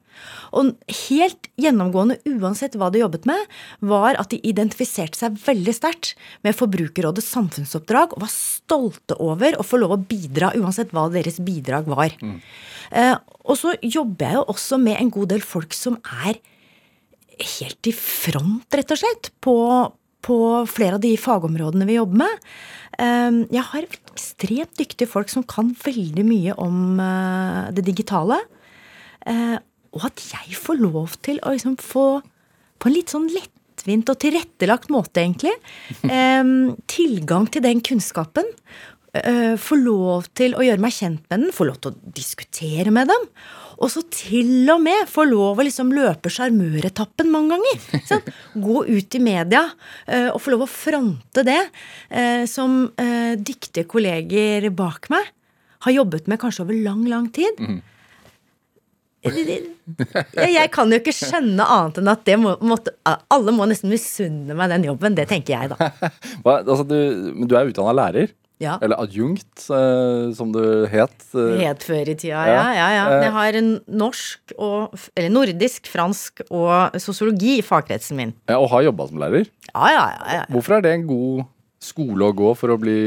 [0.57, 0.73] Og
[1.07, 3.39] helt gjennomgående, uansett hva de jobbet med,
[3.79, 9.65] var at de identifiserte seg veldig sterkt med Forbrukerrådets samfunnsoppdrag og var stolte over å
[9.65, 12.11] få lov å bidra, uansett hva deres bidrag var.
[12.91, 13.15] Eh,
[13.47, 15.97] og så jobber jeg jo også med en god del folk som
[16.27, 16.41] er
[17.57, 19.55] helt i front, rett og slett, på,
[20.21, 20.37] på
[20.69, 22.47] flere av de fagområdene vi jobber med.
[22.99, 28.41] Eh, Jeg har ekstremt dyktige folk som kan veldig mye om eh, det digitale.
[29.97, 32.21] Og at jeg får lov til å liksom få
[32.81, 35.53] på en litt sånn lettvint og tilrettelagt måte, egentlig.
[36.11, 36.43] Eh,
[36.91, 38.47] tilgang til den kunnskapen.
[39.11, 42.93] Eh, få lov til å gjøre meg kjent med den, få lov til å diskutere
[42.95, 43.27] med dem.
[43.81, 47.83] Og så til og med få lov å liksom løpe sjarmøretappen mange ganger.
[48.09, 48.31] Sant?
[48.55, 49.65] Gå ut i media
[50.05, 51.59] eh, og få lov å fronte det
[52.09, 52.85] eh, som
[53.41, 55.27] dyktige kolleger bak meg
[55.81, 57.57] har jobbet med kanskje over lang, lang tid.
[57.57, 57.81] Jeg,
[59.21, 64.55] jeg kan jo ikke skjønne annet enn at det må, måtte, alle må nesten misunne
[64.57, 65.17] meg den jobben.
[65.17, 65.91] Det tenker jeg, da.
[66.43, 66.97] Hva, altså, du,
[67.35, 68.33] men du er utdanna lærer?
[68.61, 68.75] Ja.
[68.85, 71.23] Eller adjunkt, eh, som du het.
[71.33, 71.63] eh.
[71.63, 72.65] Het før i tida, ja.
[72.77, 73.05] ja, ja.
[73.09, 73.23] Eh.
[73.25, 73.57] Jeg har
[73.89, 78.35] norsk og Eller nordisk, fransk og sosiologi i fagkretsen min.
[78.49, 79.49] Ja, og har jobba som lærer.
[79.71, 80.37] Ja, ja, ja.
[80.41, 80.45] ja.
[80.53, 81.47] Hvorfor er det en god
[81.81, 82.99] skole å gå for å bli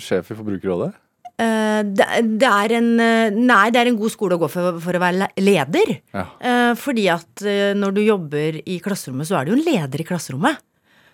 [0.00, 0.94] sjef i Forbrukerrådet?
[1.34, 2.06] Eh, det,
[2.38, 5.02] det er en eh, Nei, det er en god skole å gå for, for å
[5.02, 5.96] være leder.
[6.14, 6.28] Ja.
[6.38, 7.44] Eh, fordi at
[7.78, 10.62] når du jobber i klasserommet, så er du jo en leder i klasserommet.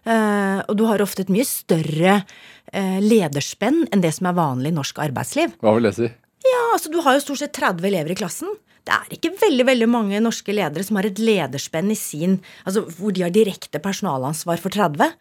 [0.01, 2.23] Og du har ofte et mye større
[3.05, 5.53] lederspenn enn det som er vanlig i norsk arbeidsliv.
[5.61, 6.09] Hva vil det si?
[6.41, 8.49] Ja, altså Du har jo stort sett 30 elever i klassen.
[8.89, 12.87] Det er ikke veldig veldig mange norske ledere som har et lederspenn i sin Altså
[12.97, 15.13] hvor de har direkte personalansvar for 30.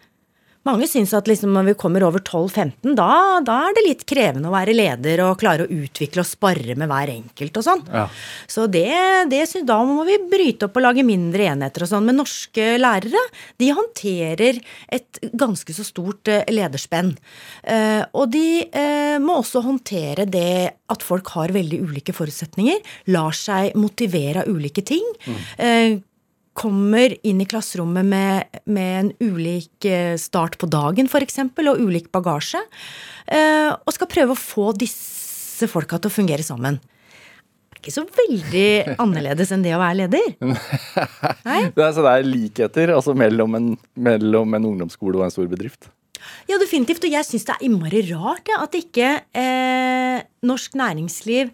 [0.68, 4.50] Mange syns at liksom når vi kommer over 12-15, da, da er det litt krevende
[4.50, 7.84] å være leder og klare å utvikle og spare med hver enkelt og sånn.
[7.88, 8.04] Ja.
[8.44, 8.90] Så det,
[9.32, 12.10] det Da må vi bryte opp og lage mindre enheter og sånn.
[12.10, 13.24] Men norske lærere,
[13.62, 14.60] de håndterer
[14.92, 17.14] et ganske så stort eh, lederspenn.
[17.64, 22.84] Eh, og de eh, må også håndtere det at folk har veldig ulike forutsetninger,
[23.16, 25.06] lar seg motivere av ulike ting.
[25.56, 26.02] Eh,
[26.60, 32.10] kommer inn i klasserommet med, med en ulik eh, start på dagen, f.eks., og ulik
[32.16, 32.62] bagasje.
[33.32, 36.80] eh, Og skal prøve å få disse folka til å fungere sammen.
[36.80, 40.34] Det er ikke så veldig annerledes enn det å være leder.
[40.44, 41.62] Nei?
[41.76, 45.48] Det er, så det er likheter altså mellom, en, mellom en ungdomsskole og en stor
[45.52, 45.88] bedrift.
[46.50, 47.06] Ja, definitivt.
[47.08, 51.54] Og jeg syns det er innmari rart ja, at ikke eh, norsk næringsliv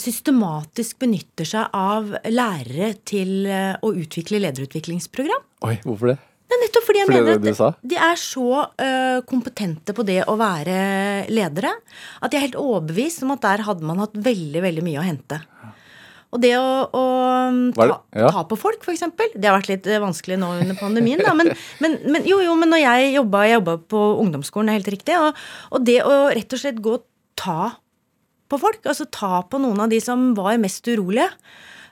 [0.00, 5.42] systematisk benytter seg av lærere til eh, å utvikle lederutviklingsprogram.
[5.68, 6.18] Oi, hvorfor det?
[6.52, 10.04] Det er nettopp fordi jeg Fordi mener det at de er så øh, kompetente på
[10.04, 10.74] det å være
[11.32, 11.70] ledere
[12.20, 15.06] at jeg er helt overbevist om at der hadde man hatt veldig, veldig mye å
[15.06, 15.38] hente.
[16.32, 17.04] Og det å, å
[17.72, 17.96] er ta?
[18.16, 18.28] Ja.
[18.32, 19.04] ta på folk, f.eks.
[19.32, 21.20] Det har vært litt vanskelig nå under pandemien.
[21.24, 21.34] Da.
[21.36, 21.52] Men,
[21.84, 24.92] men, men jo, jo, men når jeg jobba, jeg jobba på ungdomsskolen, det er helt
[24.94, 25.18] riktig.
[25.20, 25.42] Og,
[25.76, 27.04] og det å rett og slett gå og
[27.36, 27.74] ta
[28.52, 31.28] på folk, altså ta på noen av de som var mest urolige,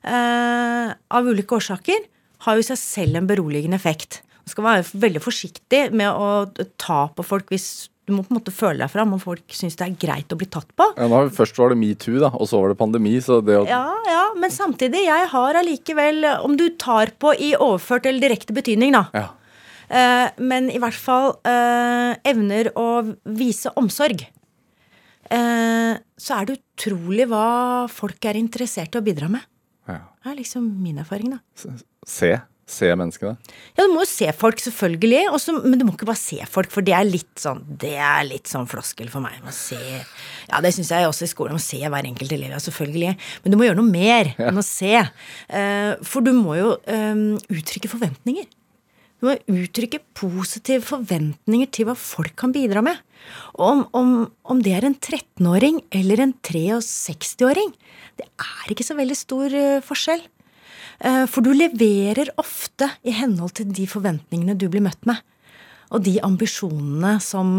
[0.04, 2.04] eh, av ulike årsaker,
[2.46, 4.22] har jo i seg selv en beroligende effekt.
[4.44, 8.40] Man skal være veldig forsiktig med å ta på folk hvis du må på en
[8.40, 10.88] måte føle deg fram, og folk syns det er greit å bli tatt på.
[10.98, 13.14] Ja, nå, først var det metoo, da, og så var det pandemi.
[13.22, 17.52] Så det å Ja, ja, men samtidig, jeg har allikevel Om du tar på i
[17.54, 19.04] overført eller direkte betydning, da.
[19.14, 19.28] Ja.
[19.90, 22.88] Eh, men i hvert fall eh, evner å
[23.26, 24.26] vise omsorg.
[25.30, 29.46] Eh, så er det utrolig hva folk er interessert i å bidra med.
[29.88, 30.02] ja.
[30.20, 31.40] Det er liksom min erfaring, da.
[32.06, 32.34] Se.
[32.70, 33.34] Se menneskene.
[33.74, 36.70] Ja, du må jo se folk, selvfølgelig, også, men du må ikke bare se folk,
[36.70, 39.40] for det er litt sånn Det er litt sånn floskel for meg.
[40.46, 41.56] Ja, det syns jeg også i skolen.
[41.58, 43.16] Man se hver enkelt elev, ja, selvfølgelig.
[43.42, 44.92] Men du må gjøre noe mer enn å se.
[45.02, 48.46] Eh, for du må jo eh, uttrykke forventninger.
[49.20, 53.02] Du må uttrykke positive forventninger til hva folk kan bidra med.
[53.60, 54.12] Om, om,
[54.44, 57.72] om det er en 13-åring eller en 63-åring,
[58.20, 60.22] det er ikke så veldig stor eh, forskjell.
[61.00, 65.20] Eh, For du leverer ofte i henhold til de forventningene du blir møtt med.
[65.90, 67.52] Og de ambisjonene som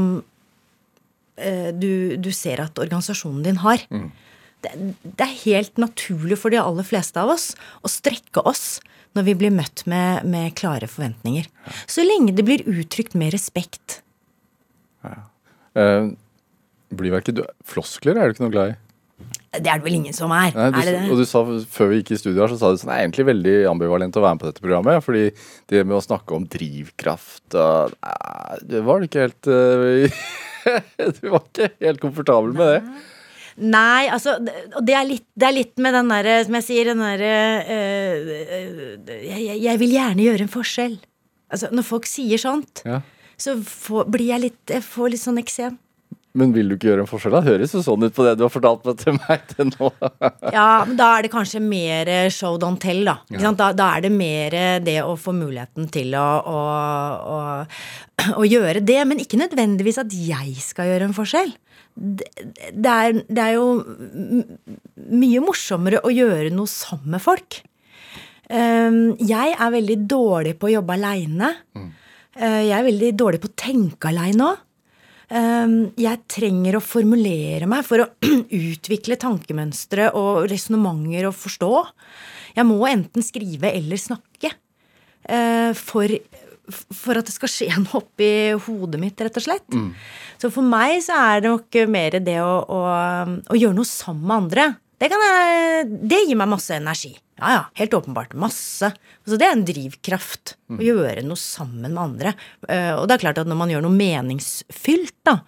[1.35, 3.83] eh, du, du ser at organisasjonen din har.
[4.61, 4.71] Det,
[5.01, 8.79] det er helt naturlig for de aller fleste av oss å strekke oss
[9.17, 11.49] når vi blir møtt med, med klare forventninger.
[11.89, 13.99] Så lenge det blir uttrykt med respekt.
[15.03, 15.17] Eh,
[15.75, 18.79] blir vel ikke du Floskler er du ikke noe glad i?
[19.51, 20.53] Det er det vel ingen som er?
[20.55, 21.07] Nei, du, er det det?
[21.11, 21.41] Og du sa
[21.75, 24.15] før vi gikk i studio her, så sa du sånn, det er egentlig veldig ambivalent
[24.17, 25.03] å være med på dette programmet.
[25.05, 25.23] Fordi
[25.71, 30.23] det med å snakke om drivkraft og Nei, Det var du ikke helt uh,
[31.19, 32.81] Du var ikke helt komfortabel med det.
[33.61, 36.67] Nei, altså det- Og det er litt, det er litt med den derre, som jeg
[36.69, 37.33] sier, den derre
[37.75, 40.95] øh, øh, jeg, jeg vil gjerne gjøre en forskjell.
[41.51, 43.01] Altså, når folk sier sånt, Ja.
[43.41, 45.79] Så får, blir jeg litt Jeg får litt sånn eksem.
[46.37, 47.33] Men vil du ikke gjøre en forskjell?
[47.35, 47.41] da?
[47.43, 49.89] Høres jo sånn ut på det du har fortalt meg til meg til nå.
[50.55, 53.17] Ja, men da er det kanskje mer show don't tell, da.
[53.33, 53.51] Ja.
[53.51, 56.61] Da, da er det mer det å få muligheten til å, å,
[57.35, 57.41] å,
[58.41, 59.01] å gjøre det.
[59.09, 61.51] Men ikke nødvendigvis at jeg skal gjøre en forskjell.
[61.91, 62.29] Det,
[62.71, 63.67] det, er, det er jo
[65.11, 67.59] mye morsommere å gjøre noe sammen med folk.
[68.51, 71.51] Um, jeg er veldig dårlig på å jobbe aleine.
[71.75, 71.91] Uh,
[72.35, 74.59] jeg er veldig dårlig på å tenke aleine òg.
[75.31, 78.09] Um, jeg trenger å formulere meg for å
[78.73, 81.69] utvikle tankemønstre og resonnementer og forstå.
[82.57, 86.11] Jeg må enten skrive eller snakke uh, for,
[86.67, 88.31] for at det skal skje noe oppi
[88.67, 89.79] hodet mitt, rett og slett.
[90.41, 92.81] Så for meg så er det nok mer det å, å,
[93.55, 94.67] å gjøre noe sammen med andre.
[94.99, 97.15] Det, jeg, det, gir meg masse energi.
[97.41, 98.33] Ja, ja, helt åpenbart.
[98.37, 98.91] Masse.
[99.25, 100.55] Så det er en drivkraft.
[100.69, 102.35] Å gjøre noe sammen med andre.
[102.67, 105.39] Uh, og det er klart at når man gjør noe meningsfylt, da,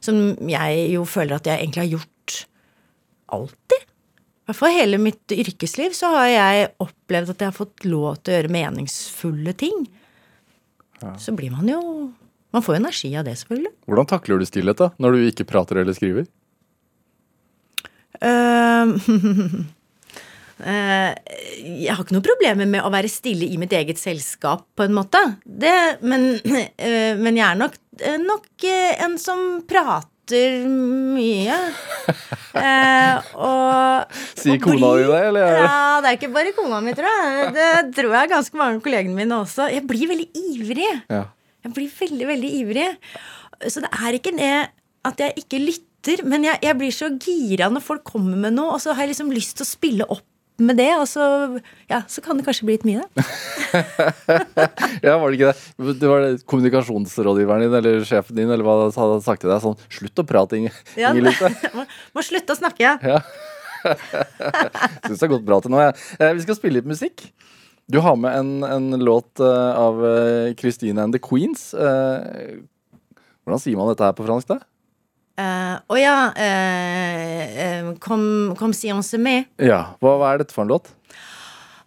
[0.00, 2.38] som jeg jo føler at jeg egentlig har gjort
[3.36, 7.86] alltid I hvert fall hele mitt yrkesliv så har jeg opplevd at jeg har fått
[7.88, 9.86] lov til å gjøre meningsfulle ting.
[11.02, 11.16] Ja.
[11.20, 11.80] Så blir man jo
[12.54, 13.72] Man får jo energi av det, selvfølgelig.
[13.84, 14.86] Hvordan takler du stillhet, da?
[15.02, 16.24] Når du ikke prater eller skriver?
[18.22, 18.94] Uh,
[20.56, 24.94] jeg har ikke noe problemer med å være stille i mitt eget selskap, på en
[24.96, 25.20] måte.
[25.44, 27.76] Det, men, uh, men, jeg er nok,
[28.24, 31.56] nok en som prater mye.
[32.56, 35.58] Eh, og Sier kona di det, eller?
[35.60, 37.52] Ja, det er ikke bare kona mi, tror jeg.
[37.54, 39.68] Det tror jeg ganske mange av kollegene mine også.
[39.70, 40.88] Jeg blir veldig ivrig.
[41.12, 41.26] Ja.
[41.66, 42.88] Jeg blir veldig, veldig ivrig.
[43.68, 44.54] Så det er ikke det
[45.06, 45.86] at jeg ikke lytter
[46.26, 49.16] men jeg, jeg, blir så gira når folk kommer med noe, og så har jeg
[49.16, 51.24] liksom lyst til å spille opp med det, og så,
[51.90, 53.24] ja, så kan det kanskje bli litt mye, da.
[55.06, 55.96] ja, var det ikke det?
[56.00, 59.76] Det var det kommunikasjonsrådgiveren din eller sjefen din eller hva hadde sagt til deg sånn
[59.92, 60.72] Slutt å prate, Inge.
[61.02, 61.12] Ja,
[61.76, 61.84] må,
[62.16, 63.18] må slutte å snakke, ja.
[65.04, 65.98] Syns det har gått bra til nå, jeg.
[66.20, 66.30] Ja.
[66.38, 67.28] Vi skal spille litt musikk.
[67.92, 70.00] Du har med en, en låt av
[70.58, 71.68] Christine and the Queens.
[71.76, 74.58] Hvordan sier man dette her på fransk, da?
[75.36, 79.50] Uh, oh ja uh, Kom, kom si on se med.
[79.60, 79.98] Ja.
[80.00, 80.88] Hva, hva, er dette for en låt?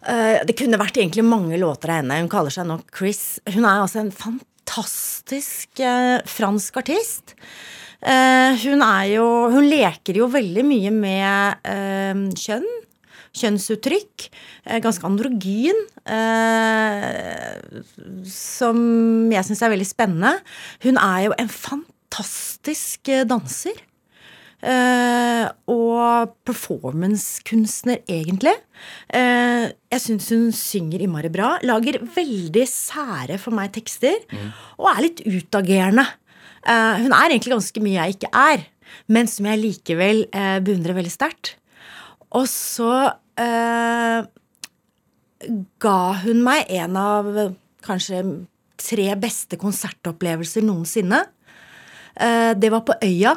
[0.06, 2.20] Uh, det kunne vært egentlig mange låter av henne.
[2.22, 3.40] Hun kaller seg nå Chris.
[3.50, 5.82] Hun er altså en fantastisk
[6.30, 7.34] fransk artist.
[8.00, 12.68] hun er jo Hun leker jo veldig mye med kjønn.
[13.34, 14.30] Kjønnsuttrykk.
[14.82, 15.86] ganske androgyn.
[18.30, 18.78] som
[19.34, 20.36] jeg syns er veldig spennende.
[20.86, 23.78] Hun er jo en fantastisk fantastisk danser.
[24.60, 28.52] Uh, og performancekunstner, egentlig.
[29.08, 31.54] Uh, jeg syns hun synger innmari bra.
[31.64, 34.18] Lager veldig sære for meg tekster.
[34.28, 34.50] Mm.
[34.82, 36.04] Og er litt utagerende.
[36.66, 38.66] Uh, hun er egentlig ganske mye jeg ikke er,
[39.08, 40.26] men som jeg likevel
[40.66, 41.54] beundrer veldig sterkt.
[42.36, 43.14] Og så
[45.80, 47.28] ga hun meg en av
[47.86, 48.18] kanskje
[48.80, 51.22] tre beste konsertopplevelser noensinne.
[52.16, 53.36] Eh, det var på Øya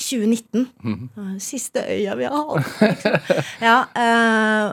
[0.00, 0.68] 2019.
[0.84, 1.40] Mm.
[1.42, 3.02] Siste øya vi har hatt.
[3.68, 4.70] ja, eh,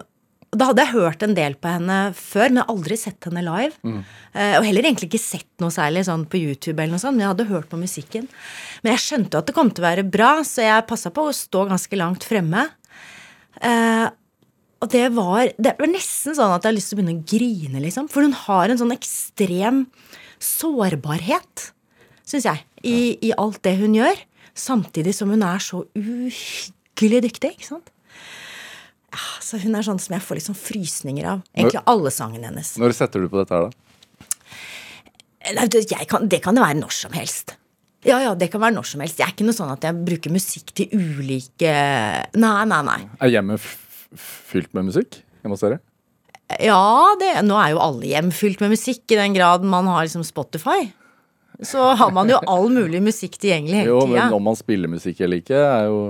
[0.58, 3.76] da hadde jeg hørt en del på henne før, men aldri sett henne live.
[3.84, 3.98] Mm.
[4.38, 7.34] Og heller egentlig ikke sett noe særlig sånn på YouTube, eller noe sånt, men jeg
[7.34, 8.30] hadde hørt på musikken.
[8.80, 11.36] Men jeg skjønte at det kom til å være bra, så jeg passa på å
[11.36, 12.64] stå ganske langt fremme.
[14.80, 17.28] og det var, det var nesten sånn at jeg har lyst til å begynne å
[17.36, 18.08] grine, liksom.
[18.08, 19.84] For hun har en sånn ekstrem
[20.40, 21.72] sårbarhet
[22.28, 24.20] syns jeg, i, i, alt det hun gjør.
[24.58, 27.54] Samtidig som hun er så uhyggelig dyktig.
[27.58, 27.94] ikke sant?
[29.14, 31.44] Ja, så Hun er sånn som jeg får liksom frysninger av.
[31.56, 32.76] Egentlig alle sangene hennes.
[32.82, 33.74] Når setter du på dette her, da?
[36.10, 37.56] Kan, det kan det være når som helst.
[38.06, 39.20] Ja, ja, det kan være når som helst.
[39.20, 41.72] Jeg er ikke noe sånn at jeg bruker musikk til ulike
[42.38, 43.00] Nei, nei, nei.
[43.24, 43.64] Er hjemmet
[44.18, 45.80] fylt med musikk hjemme hos dere?
[46.64, 50.06] Ja, det, nå er jo alle hjem fylt med musikk, i den grad man har
[50.06, 50.88] liksom Spotify
[51.66, 54.06] så har man jo all mulig musikk tilgjengelig hele tida.
[54.06, 56.02] Jo, men om man spiller musikk eller ikke, er jo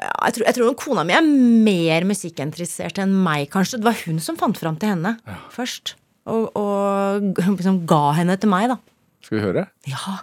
[0.00, 1.26] ja, jeg, tror, jeg tror kona mi er
[1.66, 3.82] mer musikkinteressert enn meg, kanskje.
[3.82, 5.36] Det var hun som fant fram til henne ja.
[5.52, 5.94] først.
[6.30, 8.78] Og, og liksom ga henne til meg, da.
[9.24, 9.66] Skal vi høre?
[9.90, 10.20] Ja.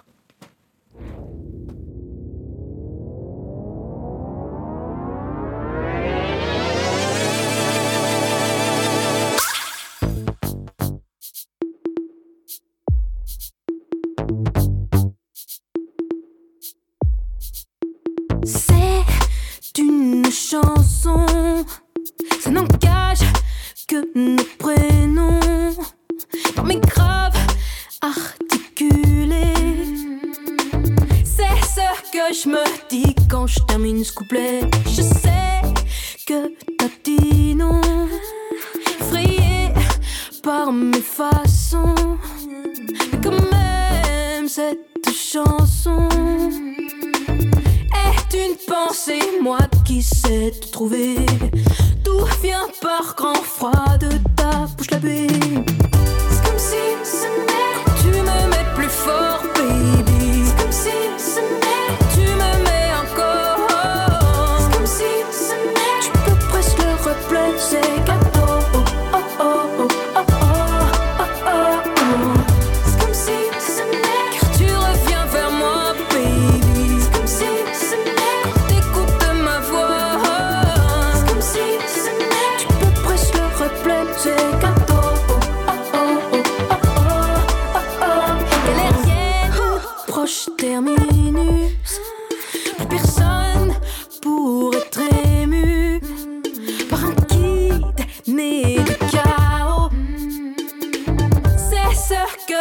[33.48, 34.60] je termine ce couplet.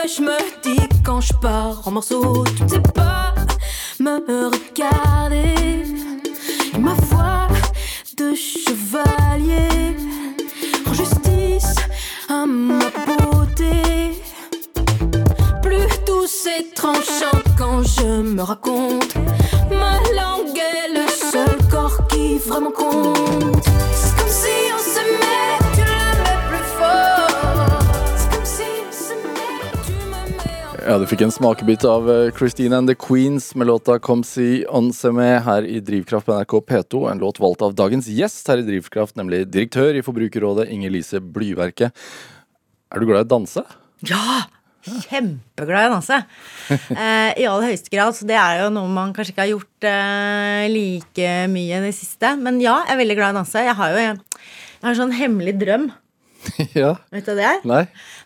[0.08, 2.44] Je me dis quand je pars en morceaux.
[2.56, 3.34] Tu ne sais pas
[4.00, 5.84] me regarder.
[6.74, 7.48] Et ma voix
[8.18, 9.98] de chevalier
[10.86, 11.76] rend justice
[12.30, 14.22] à ma beauté.
[15.62, 19.16] Plus douce et tranchant quand je me raconte.
[19.70, 23.67] Ma langue est le seul corps qui vraiment compte.
[30.88, 34.62] Ja, du fikk en smakebit av eh, Christine and the Queens med låta Kom si
[34.72, 37.02] onseme her i Drivkraft på NRK P2.
[37.12, 41.20] En låt valgt av dagens gjest her i Drivkraft, nemlig direktør i Forbrukerrådet, Inger Lise
[41.20, 41.92] Blyverket.
[42.88, 43.66] Er du glad i å danse?
[44.08, 44.46] Ja!
[44.88, 46.22] Kjempeglad i å danse.
[46.96, 48.16] Eh, I aller høyeste grad.
[48.16, 51.96] Så det er jo noe man kanskje ikke har gjort eh, like mye i det
[52.00, 52.32] siste.
[52.40, 53.68] Men ja, jeg er veldig glad i å danse.
[53.68, 54.20] Jeg har jo jeg,
[54.86, 55.92] har en sånn hemmelig drøm.
[56.82, 56.94] ja.
[57.14, 57.64] Vet du hva det er?
[57.68, 57.82] Nei?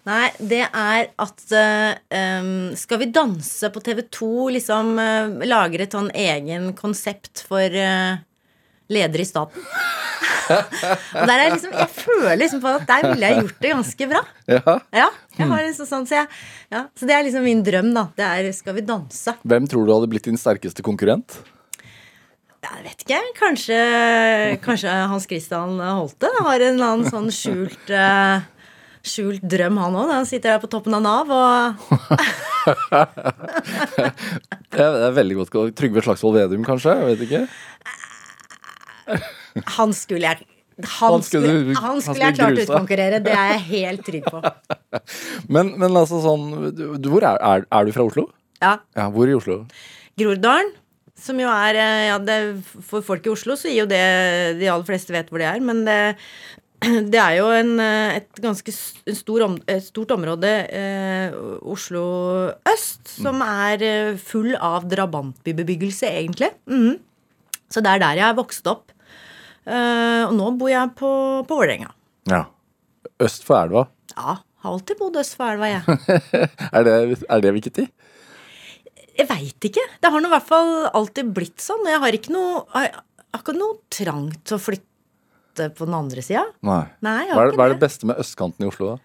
[0.07, 2.49] Nei, det er at eh,
[2.79, 8.19] Skal vi danse på TV2 liksom uh, lager et sånn egen konsept for uh,
[8.91, 9.65] ledere i staten?
[10.51, 14.07] Og der er liksom, jeg føler liksom på at der ville jeg gjort det ganske
[14.11, 14.21] bra.
[14.51, 14.75] Ja.
[14.91, 15.07] Ja,
[15.37, 16.41] jeg har liksom sånn, så, jeg,
[16.73, 18.07] ja, så det er liksom min drøm, da.
[18.17, 19.37] Det er Skal vi danse?
[19.47, 21.39] Hvem tror du hadde blitt din sterkeste konkurrent?
[22.61, 23.19] Jeg vet ikke.
[23.39, 23.77] Kanskje,
[24.61, 28.43] kanskje Hans Christian Holte har en eller annen sånn skjult eh,
[29.01, 30.11] Skjult drøm, han òg.
[30.13, 31.73] Han sitter der på toppen av Nav og
[34.71, 35.55] Det er, veldig godt.
[35.79, 36.93] Trygve Slagsvold Vedum, kanskje?
[36.99, 37.41] Jeg vet ikke.
[39.79, 40.37] Han skulle jeg
[40.81, 43.17] han, Han skulle skulle, han skulle skulle jeg klart utkonkurrere.
[43.25, 44.39] Det er jeg helt trygg på.
[45.53, 46.45] Men, men altså sånn
[46.77, 48.23] du- Hvor er, er, er du fra Oslo?
[48.61, 48.75] Ja.
[48.97, 49.57] Ja, hvor i Oslo?
[50.19, 50.71] Groruddalen,
[51.21, 52.37] som jo er eh, ja, det,
[52.87, 54.01] For folk i Oslo så gir jo det
[54.59, 55.99] De aller fleste vet hvor det er, men det,
[57.13, 62.03] det er jo en, eh, et ganske stor om, et stort område, eh, Oslo
[62.71, 66.49] øst, som er eh, full av drabantbybebyggelse, egentlig.
[66.65, 66.97] Mm.
[67.71, 68.89] Så det er der jeg er vokst opp.
[69.69, 71.11] Eh, og nå bor jeg på,
[71.45, 71.93] på Vålerenga.
[72.31, 72.47] Ja.
[73.21, 73.85] Øst for elva.
[74.15, 75.99] Ja, har alltid bodd øst for elva, jeg.
[76.77, 76.95] Er det,
[77.29, 77.87] er det viktig?
[79.17, 79.83] Jeg veit ikke.
[80.01, 81.83] Det har nå i hvert fall alltid blitt sånn.
[81.89, 82.89] Jeg har ikke noe, har
[83.37, 86.45] ikke noe trang til å flytte på den andre sida.
[86.65, 86.83] Nei.
[87.03, 87.83] Nei, Hva er, hva er det det.
[87.85, 88.99] beste med østkanten i Oslo, da?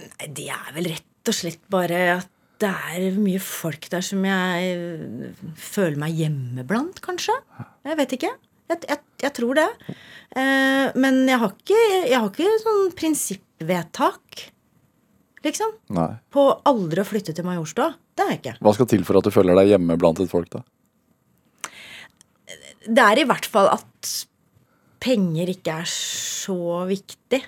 [0.00, 2.28] Nei, Det er vel rett og slett bare at
[2.60, 7.32] det er mye folk der som jeg føler meg hjemme blant, kanskje.
[7.88, 8.32] Jeg vet ikke.
[8.70, 9.68] Jeg, jeg, jeg tror det.
[10.36, 14.42] Eh, men jeg har ikke, jeg har ikke sånn prinsippvedtak,
[15.46, 16.10] liksom, Nei.
[16.32, 17.94] på aldri å flytte til Majorstua.
[18.20, 18.58] Det har jeg ikke.
[18.60, 20.60] Hva skal til for at du føler deg hjemme blant et folk, da?
[22.88, 24.10] det er i hvert fall at
[25.00, 27.40] penger ikke er så viktig.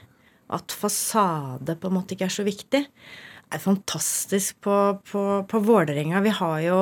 [0.53, 2.83] At fasade på en måte ikke er så viktig.
[2.85, 4.77] Det er fantastisk på,
[5.09, 6.23] på, på Vålerenga.
[6.25, 6.79] Vi har jo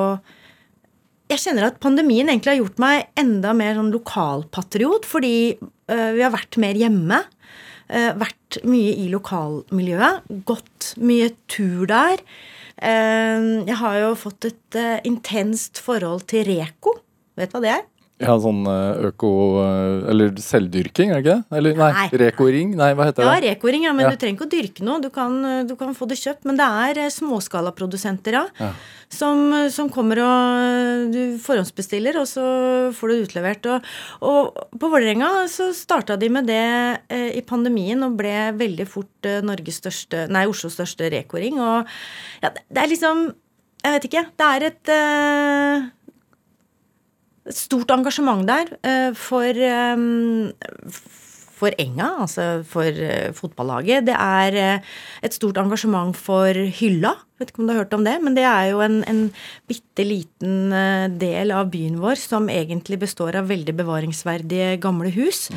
[1.31, 6.23] Jeg kjenner at pandemien egentlig har gjort meg enda mer sånn lokalpatriot, fordi uh, vi
[6.25, 7.21] har vært mer hjemme.
[7.87, 10.27] Uh, vært mye i lokalmiljøet.
[10.47, 12.19] Gått mye tur der.
[12.81, 16.95] Eh, jeg har jo fått et øh, intenst forhold til Reko.
[17.37, 17.87] Vet du hva det er?
[18.21, 19.29] Ja, sånn eh, øko...
[19.65, 21.57] eh, Eller selvdyrking, er det ikke det?
[21.57, 22.07] Eller nei, Nei.
[22.21, 22.75] rekoring?
[22.79, 23.55] Nei, hva heter Ja, det?
[23.55, 24.11] rekoring, ja, men Ja.
[24.13, 25.01] du trenger ikke å dyrke noe.
[25.01, 25.35] Du kan,
[25.67, 26.45] du kan få det kjøpt.
[26.45, 28.45] Men det er eh, småskalaprodusenter, ja.
[28.61, 28.71] Ja.
[29.11, 32.43] Som, som kommer og Du forhåndsbestiller, og så
[32.95, 33.65] får du det utlevert.
[33.73, 33.89] Og,
[34.21, 36.61] og på Vålerenga så starta de med det
[37.11, 41.59] eh, i pandemien og ble veldig fort eh, Norges største Nei, Oslos største rekoring.
[41.59, 41.87] Og
[42.43, 43.25] ja, det, det er liksom
[43.83, 44.21] Jeg vet ikke.
[44.37, 45.85] Det er et eh,
[47.49, 50.05] et stort engasjement der eh, for eh,
[51.61, 54.07] for Enga, altså for eh, fotballaget.
[54.07, 54.79] Det er
[55.21, 57.11] et stort engasjement for Hylla.
[57.37, 59.21] Vet ikke om du har hørt om det, men det er jo en, en
[59.69, 60.73] bitte liten
[61.21, 65.47] del av byen vår som egentlig består av veldig bevaringsverdige gamle hus,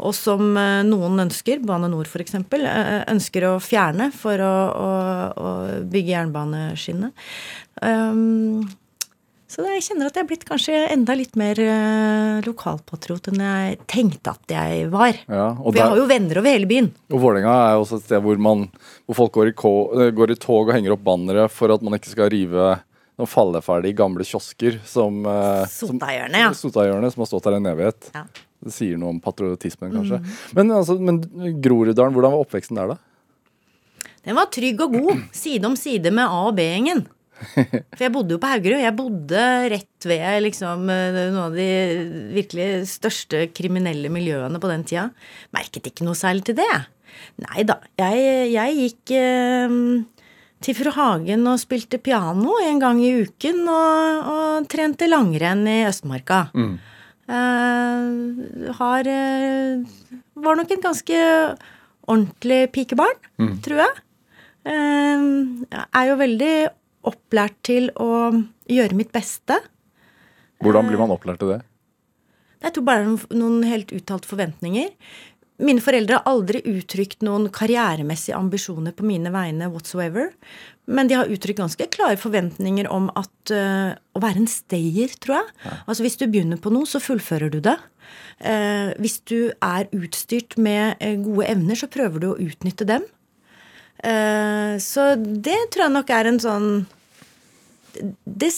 [0.00, 0.52] og som
[0.88, 4.92] noen ønsker, Bane Nor f.eks., ønsker å fjerne for å, å,
[5.32, 5.54] å
[5.92, 7.32] bygge jernbaneskinnet.
[7.80, 8.68] Um,
[9.50, 13.78] så jeg kjenner at jeg er blitt kanskje enda litt mer uh, lokalpatriot enn jeg
[13.90, 15.16] tenkte at jeg var.
[15.26, 16.92] Ja, For jeg har jo venner over hele byen.
[17.10, 18.68] og Vålerenga er også et sted hvor, man,
[19.10, 21.82] hvor folk går i, ko, eh, går i tog og henger opp bannere for at
[21.82, 22.70] man ikke skal rive
[23.20, 26.52] noen falleferdige gamle kiosker som eh, som- Sotahjørnet, ja.
[26.56, 28.10] Sotahjørnet, som har stått der en evighet.
[28.14, 28.24] Ja.
[28.60, 30.18] Det sier noe om patriotismen, kanskje.
[30.22, 30.32] Mm.
[30.56, 31.20] Men, altså, men
[31.64, 32.98] Groruddalen, hvordan var oppveksten der, da?
[34.28, 35.22] Den var trygg og god.
[35.32, 37.06] Side om side med A- og B-gjengen.
[37.96, 38.82] For jeg bodde jo på Haugerud.
[38.82, 41.68] Jeg bodde rett ved liksom eh, noen av de
[42.36, 45.08] virkelig største kriminelle miljøene på den tida.
[45.56, 46.70] Merket ikke noe særlig til det.
[47.42, 47.80] Nei da.
[48.00, 49.78] Jeg, jeg gikk eh,
[50.60, 55.82] til Fru Hagen og spilte piano en gang i uken og, og trente langrenn i
[55.88, 56.44] Østmarka.
[57.30, 59.82] Eh, har eh,
[60.40, 61.18] Var nok en ganske
[62.10, 63.18] ordentlig pikebarn,
[63.62, 64.04] tror jeg.
[64.66, 65.26] Eh,
[65.78, 66.54] er jo veldig
[67.10, 68.30] opplært til å
[68.70, 69.58] gjøre mitt beste.
[70.60, 71.60] Hvordan blir man opplært til det?
[72.60, 74.90] Jeg tror bare det er noen, noen helt uttalt forventninger.
[75.60, 80.30] Mine foreldre har aldri uttrykt noen karrieremessige ambisjoner på mine vegne whatsoever.
[80.88, 85.38] Men de har uttrykt ganske klare forventninger om at uh, å være en stayer, tror
[85.38, 85.72] jeg.
[85.84, 87.76] Altså hvis du begynner på noe, så fullfører du det.
[88.40, 93.04] Uh, hvis du er utstyrt med uh, gode evner, så prøver du å utnytte dem.
[94.00, 96.70] Eh, så det tror jeg nok er en sånn
[97.94, 98.50] Det,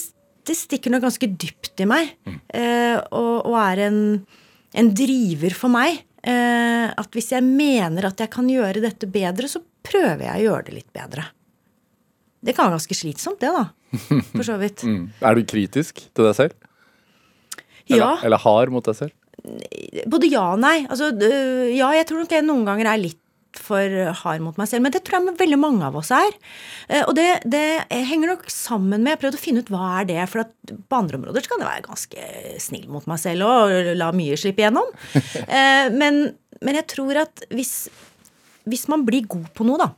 [0.47, 2.13] det stikker noe ganske dypt i meg.
[2.53, 3.99] eh, og, og er en,
[4.75, 6.01] en driver for meg.
[6.23, 10.45] Eh, at hvis jeg mener at jeg kan gjøre dette bedre, så prøver jeg å
[10.49, 11.25] gjøre det litt bedre.
[12.43, 13.65] Det kan være ganske slitsomt, det, da.
[14.35, 14.83] For så vidt.
[14.87, 15.09] Mm.
[15.23, 16.55] Er du kritisk til deg selv?
[17.89, 18.11] Eller, Ja.
[18.23, 19.15] eller hard mot deg selv?
[20.07, 20.85] Både ja og nei.
[20.87, 21.09] Altså,
[21.73, 23.19] ja, jeg tror nok jeg noen ganger er litt
[23.61, 26.35] for hard mot meg selv, men det tror jeg veldig mange av oss er.
[26.89, 30.07] Eh, Og det, det henger nok sammen med Jeg prøvde å finne ut hva er
[30.09, 30.53] det for at
[30.89, 32.27] på andre områder så kan jeg være ganske
[32.65, 34.89] snill mot meg selv og la mye slippe igjennom.
[35.47, 36.23] Eh, Men,
[36.63, 37.73] men jeg tror at hvis,
[38.69, 39.89] hvis man blir god på noe, da,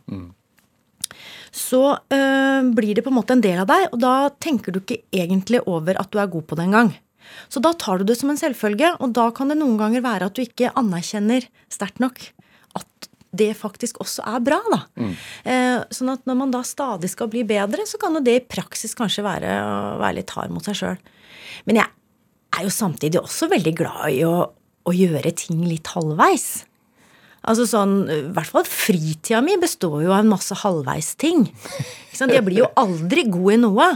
[1.55, 1.81] så
[2.11, 4.97] øh, blir det på en måte en del av deg, og da tenker du ikke
[5.15, 6.91] egentlig over at du er god på det engang.
[7.49, 10.27] Så da tar du det som en selvfølge, og da kan det noen ganger være
[10.29, 12.19] at du ikke anerkjenner sterkt nok
[13.37, 14.81] det faktisk også er bra, da.
[15.45, 18.45] Eh, sånn at når man da stadig skal bli bedre, så kan jo det i
[18.55, 21.01] praksis kanskje være å være litt hard mot seg sjøl.
[21.69, 21.91] Men jeg
[22.55, 24.37] er jo samtidig også veldig glad i å,
[24.85, 26.65] å gjøre ting litt halvveis.
[27.45, 31.45] Altså sånn, I hvert fall fritida mi består jo av en masse halvveisting.
[31.45, 32.33] Ikke sant?
[32.33, 33.89] Jeg blir jo aldri god i noe.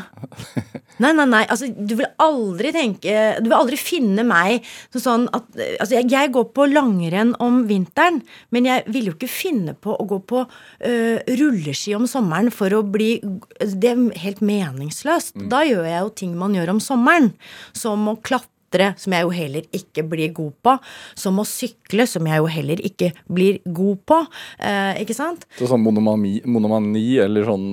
[0.99, 1.43] Nei, nei, nei.
[1.47, 5.47] altså Du vil aldri tenke Du vil aldri finne meg sånn at
[5.79, 8.21] Altså, jeg, jeg går på langrenn om vinteren,
[8.53, 12.73] men jeg vil jo ikke finne på å gå på øh, rulleski om sommeren for
[12.75, 13.17] å bli
[13.59, 15.37] Det er helt meningsløst.
[15.51, 17.31] Da gjør jeg jo ting man gjør om sommeren,
[17.75, 20.75] som å klatre som jeg jo heller ikke blir god på.
[21.17, 24.19] Som å sykle, som jeg jo heller ikke blir god på.
[24.61, 25.47] Eh, ikke sant?
[25.57, 27.69] Så sånn monomani, monomani eller sånn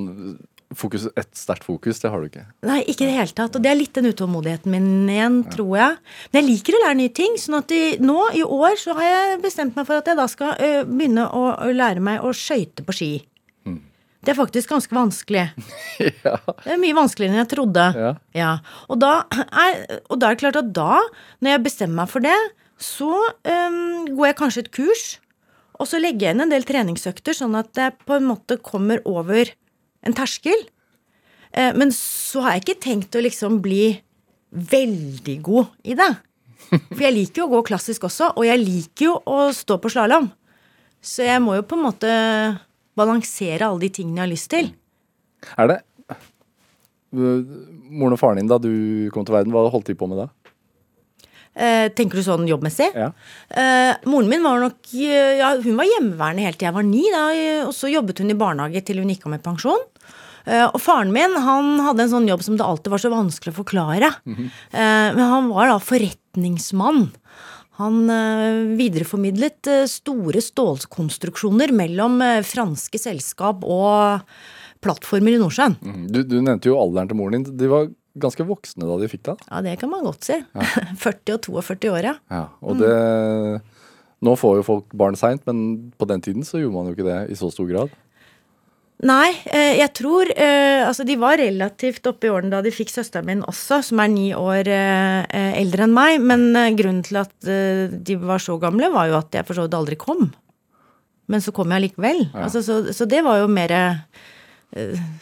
[0.75, 2.47] fokus, et sterkt fokus, det har du ikke.
[2.67, 3.55] Nei, ikke i det hele tatt.
[3.55, 6.01] Og det er litt den utålmodigheten min igjen, tror jeg.
[6.33, 7.39] Men jeg liker å lære nye ting.
[7.41, 10.27] sånn at i, nå i år så har jeg bestemt meg for at jeg da
[10.31, 13.11] skal ø, begynne å, å lære meg å skøyte på ski.
[14.27, 15.45] Det er faktisk ganske vanskelig.
[16.25, 16.39] ja.
[16.64, 17.85] Det er mye vanskeligere enn jeg trodde.
[18.35, 18.57] Ja.
[18.91, 19.21] Og, da
[19.64, 20.99] er, og da er det klart at da,
[21.39, 22.39] når jeg bestemmer meg for det,
[22.83, 23.12] så
[23.47, 25.05] øhm, går jeg kanskje et kurs.
[25.79, 28.99] Og så legger jeg inn en del treningsøkter, sånn at jeg på en måte kommer
[29.07, 29.53] over
[30.03, 30.66] en terskel.
[31.53, 33.97] Eh, men så har jeg ikke tenkt å liksom bli
[34.51, 36.12] veldig god i det.
[36.66, 39.92] For jeg liker jo å gå klassisk også, og jeg liker jo å stå på
[39.92, 40.30] slalåm.
[41.05, 42.12] Så jeg må jo på en måte
[42.97, 44.72] balansere alle de tingene jeg har lyst til.
[45.55, 45.78] Er det
[47.14, 47.44] øh,
[47.92, 48.72] Moren og faren din da du
[49.14, 50.30] kom til verden, hva holdt de på med da?
[51.57, 52.91] Eh, tenker du sånn jobbmessig?
[52.93, 53.09] Ja.
[53.49, 57.05] Eh, moren min var nok eh, ja, Hun var hjemmeværende helt til jeg var ni.
[57.15, 57.25] Da,
[57.65, 59.87] og så jobbet hun i barnehage til hun gikk av med pensjon.
[60.45, 63.55] Eh, og faren min han hadde en sånn jobb som det alltid var så vanskelig
[63.55, 64.13] å forklare.
[64.29, 67.09] eh, men han var da forretningsmann.
[67.77, 68.09] Han
[68.79, 74.23] videreformidlet store stålkonstruksjoner mellom franske selskap og
[74.81, 75.77] plattformer i Nordsjøen.
[75.85, 76.07] Mhm.
[76.09, 77.57] Du, du nevnte jo alderen til moren din.
[77.61, 77.91] De var
[78.23, 79.37] ganske voksne da de fikk det?
[79.49, 80.39] Ja, det kan man godt si.
[81.03, 82.17] 40 og 42 år, ja.
[82.33, 82.95] Ja, og det
[84.25, 87.05] Nå får jo folk barn seint, men på den tiden så gjorde man jo ikke
[87.05, 87.93] det i så stor grad.
[89.05, 92.95] Nei, eh, jeg tror eh, Altså, de var relativt oppe i årene da de fikk
[92.95, 96.23] søsteren min også, som er ni år eh, eldre enn meg.
[96.25, 96.49] Men
[96.79, 100.01] grunnen til at de var så gamle, var jo at jeg for så vidt aldri
[100.01, 100.31] kom.
[101.29, 102.25] Men så kom jeg allikevel.
[102.39, 103.75] Altså, så, så det var jo mer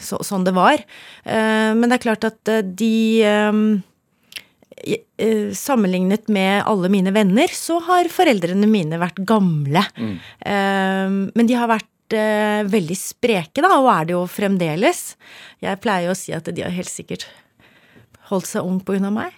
[0.01, 0.80] så, sånn det var.
[1.24, 3.59] Eh, men det er klart at eh, de eh,
[5.22, 9.84] eh, Sammenlignet med alle mine venner, så har foreldrene mine vært gamle.
[9.97, 10.16] Mm.
[11.34, 15.14] men de har vært eh, veldig spreke, da, og er det jo fremdeles.
[15.64, 17.28] Jeg pleier å si at de har helt sikkert
[18.30, 19.34] holdt seg ung av meg.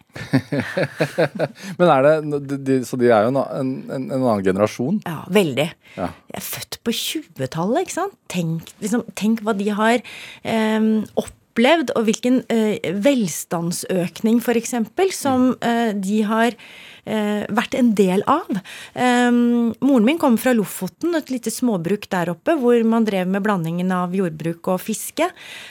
[1.78, 2.12] Men er det
[2.48, 5.00] de, de, Så de er jo en, en, en en annen generasjon.
[5.06, 5.68] Ja, veldig.
[5.96, 6.10] Ja.
[6.30, 8.18] Jeg er født på 20-tallet, ikke sant.
[8.32, 10.90] Tenk, liksom, tenk hva de har eh,
[11.22, 14.76] opplevd, og hvilken eh, velstandsøkning, f.eks.,
[15.16, 16.58] som eh, de har
[17.06, 18.48] vært en del av.
[18.94, 23.44] Um, moren min kommer fra Lofoten, et lite småbruk der oppe, hvor man drev med
[23.44, 25.28] blandingen av jordbruk og fiske.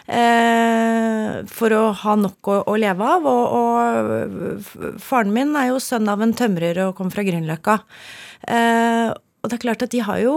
[0.08, 3.28] Eh, for å ha nok å, å leve av.
[3.30, 7.80] Og, og, faren min er jo sønn av en tømrer og kom fra Grünerløkka.
[8.48, 10.36] Eh, og det er klart at de har jo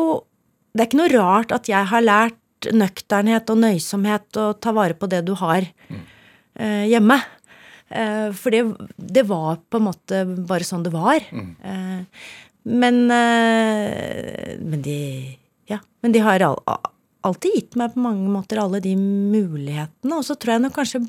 [0.77, 4.95] Det er ikke noe rart at jeg har lært nøkternhet og nøysomhet og ta vare
[4.99, 7.17] på det du har eh, hjemme.
[7.89, 8.63] Eh, for det,
[8.97, 11.25] det, var på en måte bare sånn det var.
[11.33, 11.51] Mm.
[11.65, 12.29] Eh,
[12.69, 15.01] men, eh, men de
[15.69, 15.81] Ja.
[16.03, 16.61] Men de har all,
[17.25, 20.19] alltid gitt meg på mange måter alle de mulighetene.
[20.19, 21.07] Og så tror jeg nok kanskje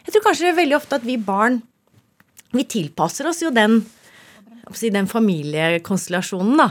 [0.00, 1.62] Jeg tror kanskje det er veldig ofte at vi barn
[2.52, 3.84] Vi tilpasser oss jo den,
[4.66, 6.70] den familiekonstellasjonen, da.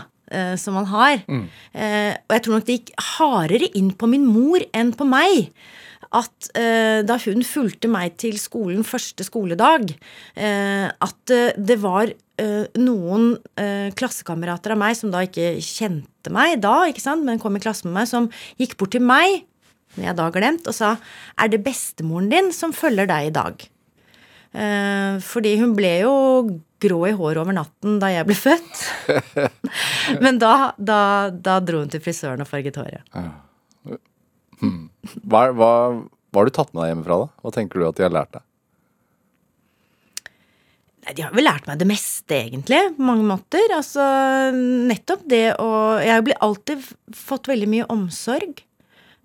[0.61, 1.23] Som man har.
[1.25, 1.45] Mm.
[1.73, 5.49] Eh, og jeg tror nok det gikk hardere inn på min mor enn på meg
[6.15, 9.91] at eh, da hun fulgte meg til skolen første skoledag,
[10.33, 13.35] eh, at eh, det var eh, noen
[13.99, 17.85] klassekamerater av meg som da ikke kjente meg da, ikke sant, men kom i klasse
[17.87, 18.29] med meg, som
[18.61, 19.43] gikk bort til meg,
[19.93, 20.95] som jeg da glemt, og sa
[21.37, 23.69] er det bestemoren din som følger deg i dag?
[24.49, 26.13] fordi hun ble jo
[26.81, 28.79] grå i håret over natten da jeg ble født.
[30.23, 33.05] Men da, da, da, dro hun til frisøren og farget håret.
[33.13, 33.99] Ja.
[34.59, 34.88] Hmm.
[35.23, 35.71] Hva, hva,
[36.29, 37.43] hva, har du tatt med deg hjemmefra, da?
[37.43, 38.45] Hva tenker du at de har lært deg?
[41.15, 43.71] De har vel lært meg det meste, egentlig, på mange måter.
[43.73, 44.03] Altså
[44.53, 45.69] nettopp det å
[46.03, 46.83] Jeg har alltid
[47.17, 48.59] fått veldig mye omsorg.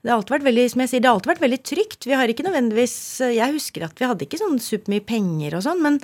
[0.05, 2.07] Det har alltid vært veldig, som jeg sier, det har alltid vært veldig trygt.
[2.09, 5.81] Vi har ikke nødvendigvis Jeg husker at vi hadde ikke sånn supermye penger og sånn,
[5.85, 5.97] men,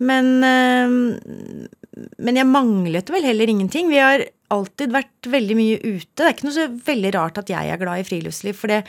[0.00, 3.92] men, eh, men jeg manglet vel heller ingenting.
[3.92, 6.10] Vi har alltid vært veldig mye ute.
[6.14, 8.82] Det er ikke noe så veldig rart at jeg er glad i friluftsliv, for det,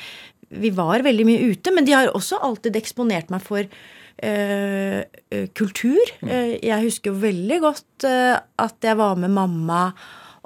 [0.56, 1.74] vi var veldig mye ute.
[1.76, 5.00] Men de har også alltid eksponert meg for øh,
[5.58, 6.14] kultur.
[6.22, 6.36] Mm.
[6.62, 9.88] Jeg husker jo veldig godt øh, at jeg var med mamma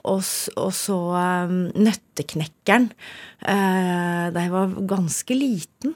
[0.08, 0.24] og,
[0.56, 0.96] og så
[1.46, 2.86] um, Nøtteknekkeren
[3.40, 5.94] da jeg var ganske liten,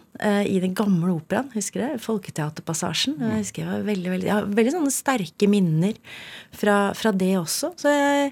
[0.48, 1.50] i den gamle operaen.
[1.52, 2.04] Husker du det?
[2.04, 3.18] Folketeaterpassasjen.
[3.20, 5.98] Jeg husker jeg var veldig, veldig, jeg har veldig sånne sterke minner
[6.56, 7.74] fra, fra det også.
[7.80, 8.32] Så jeg,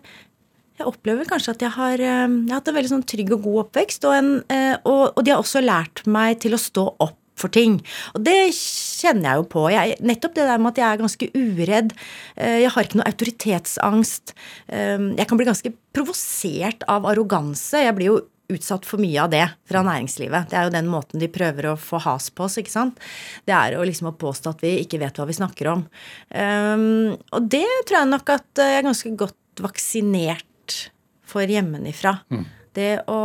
[0.81, 3.63] jeg opplever kanskje at jeg har, jeg har, hatt en veldig sånn trygg og god
[3.67, 4.05] oppvekst.
[4.09, 4.35] Og, en,
[4.83, 7.79] og, og, de har også lært meg til å stå opp for ting.
[8.15, 9.67] Og det kjenner jeg jo på.
[9.73, 11.95] Jeg, nettopp det der med at jeg er ganske uredd.
[12.35, 14.35] Eh, jeg har ikke noe autoritetsangst.
[14.67, 17.85] Eh, jeg kan bli ganske provosert av arroganse.
[17.85, 18.19] Jeg blir jo
[18.51, 20.49] utsatt for mye av det fra næringslivet.
[20.51, 22.99] Det er jo den måten de prøver å få has på oss, ikke sant.
[23.47, 25.85] Det er jo liksom å påstå at vi ikke vet hva vi snakker om.
[26.35, 30.50] Og det tror jeg nok at jeg er ganske godt vaksinert
[31.31, 32.17] for hjemmefra.
[32.33, 32.45] Mm.
[32.75, 33.19] Det å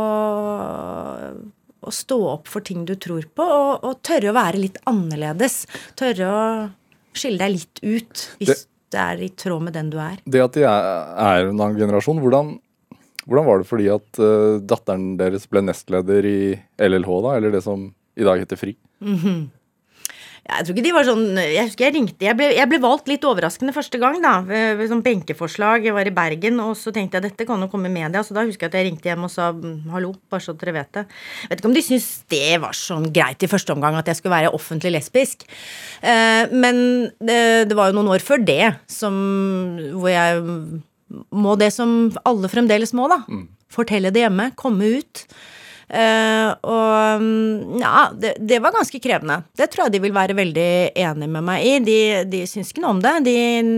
[1.87, 5.65] å stå opp for ting du tror på, og, og, tørre å være litt annerledes.
[5.99, 6.41] Tørre å
[7.17, 8.57] skille deg litt ut hvis det,
[8.93, 10.19] det er i tråd med den du er.
[10.25, 10.89] Det at de er,
[11.27, 12.55] er en annen generasjon, hvordan,
[13.25, 16.39] hvordan, var det fordi at uh, datteren deres ble nestleder i
[16.89, 18.77] LLH, da, eller det som i dag heter FRI?
[18.99, 19.39] Mm -hmm.
[20.47, 23.09] Jeg tror ikke de var sånn Jeg husker jeg ringte Jeg ble, jeg ble valgt
[23.11, 24.37] litt overraskende første gang, da.
[24.47, 25.87] Ved, ved sånn benkeforslag.
[25.87, 28.23] Jeg var i Bergen, og så tenkte jeg dette kan jo komme i media.
[28.23, 29.49] Så da husker jeg at jeg ringte hjem og sa
[29.91, 31.03] hallo, bare så dere vet det.
[31.49, 34.37] Vet ikke om de syntes det var sånn greit i første omgang at jeg skulle
[34.37, 35.43] være offentlig lesbisk.
[36.01, 36.79] Eh, men
[37.19, 39.17] det, det, var jo noen år før det som
[39.99, 40.41] hvor jeg
[41.35, 43.21] må det som alle fremdeles må, da.
[43.27, 43.45] Mm.
[43.71, 44.51] Fortelle det hjemme.
[44.59, 45.27] Komme ut.
[45.87, 49.39] Uh, og mm, ja, det, det, var ganske krevende.
[49.55, 51.77] Det tror jeg de vil være veldig enig med meg i.
[51.85, 53.13] De, de syns ikke noe om det.
[53.29, 53.37] De,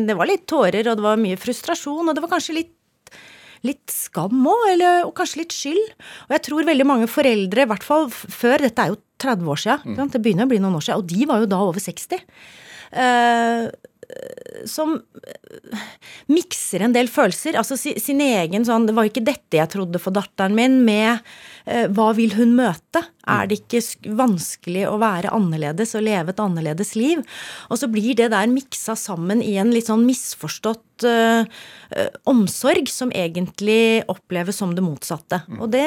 [0.10, 2.76] det var litt tårer, og det var mye frustrasjon, og det var kanskje litt
[3.68, 5.94] litt skam òg, og kanskje litt skyld.
[6.30, 9.60] Og jeg tror veldig mange foreldre, i hvert fall før, dette er jo 30 år
[9.60, 10.12] siden, mm.
[10.14, 12.24] det begynner å bli noen år siden, og de var jo da over 60.
[12.96, 13.68] Uh,
[14.66, 15.82] som eh,
[16.32, 17.58] mikser en del følelser.
[17.60, 21.20] Altså sin egen sånn Det var ikke dette jeg trodde for datteren min, med
[21.66, 23.04] eh, hva vil hun møte?
[23.30, 23.82] Er det ikke
[24.18, 27.22] vanskelig å være annerledes og leve et annerledes liv?
[27.70, 31.46] Og så blir det der miksa sammen i en litt sånn misforstått uh,
[32.30, 35.44] omsorg som egentlig oppleves som det motsatte.
[35.46, 35.60] Mm.
[35.62, 35.86] Og det,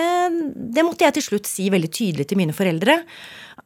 [0.55, 3.01] det, måtte jeg til slutt si veldig tydelig til mine foreldre.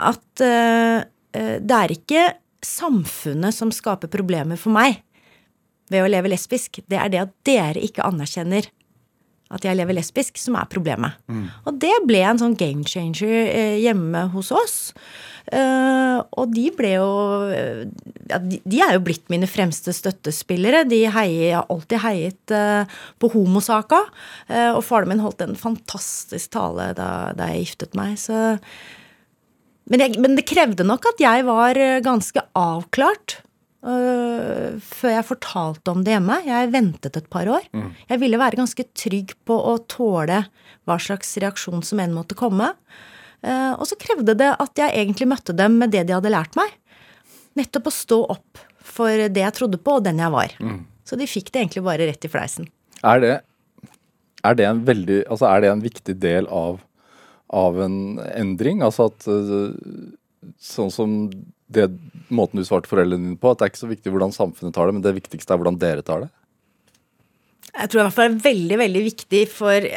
[0.00, 1.04] At uh,
[1.36, 2.24] det er ikke
[2.66, 5.02] samfunnet som skaper problemer for meg
[5.92, 6.82] ved å leve lesbisk.
[6.90, 8.66] Det er det at dere ikke anerkjenner
[9.54, 11.14] at jeg lever lesbisk, som er problemet.
[11.30, 11.44] Mm.
[11.70, 14.76] Og det ble en sånn game changer eh, hjemme hos oss.
[15.46, 17.10] Uh, og de ble jo
[18.26, 20.82] ja, de, er jo blitt mine fremste støttespillere.
[20.90, 22.54] De heier, har alltid heiet
[23.22, 24.02] på homosaka.
[24.74, 28.18] Og faren min holdt en fantastisk tale da, da jeg giftet meg.
[28.18, 28.58] Så
[29.90, 33.38] men, jeg, men det krevde nok at jeg var eh, ganske avklart
[33.86, 36.40] øh, før jeg fortalte om det hjemme.
[36.46, 37.68] Jeg ventet et par år.
[38.10, 40.44] Jeg ville være ganske trygg på å tåle
[40.86, 42.72] hva slags reaksjon som enn måtte komme.
[43.46, 46.56] Uh, og så krevde det at jeg egentlig møtte dem med det de hadde lært
[46.58, 46.72] meg.
[47.58, 50.54] Nettopp å stå opp for det jeg trodde på, og den jeg var.
[51.06, 52.66] Så de fikk det egentlig bare rett i fleisen.
[53.06, 53.34] Er det,
[54.46, 56.80] er det en veldig Altså, er det en viktig del av,
[57.52, 57.98] av en
[58.32, 58.82] endring?
[58.86, 59.74] Altså at øh,
[60.62, 61.12] Sånn som
[61.74, 61.88] det
[62.30, 64.86] måten du svarte foreldrene dine på, at det er ikke så viktig hvordan samfunnet tar
[64.86, 66.28] det, men det viktigste er hvordan dere tar det?
[67.72, 69.88] Jeg tror i hvert fall det er veldig, veldig viktig for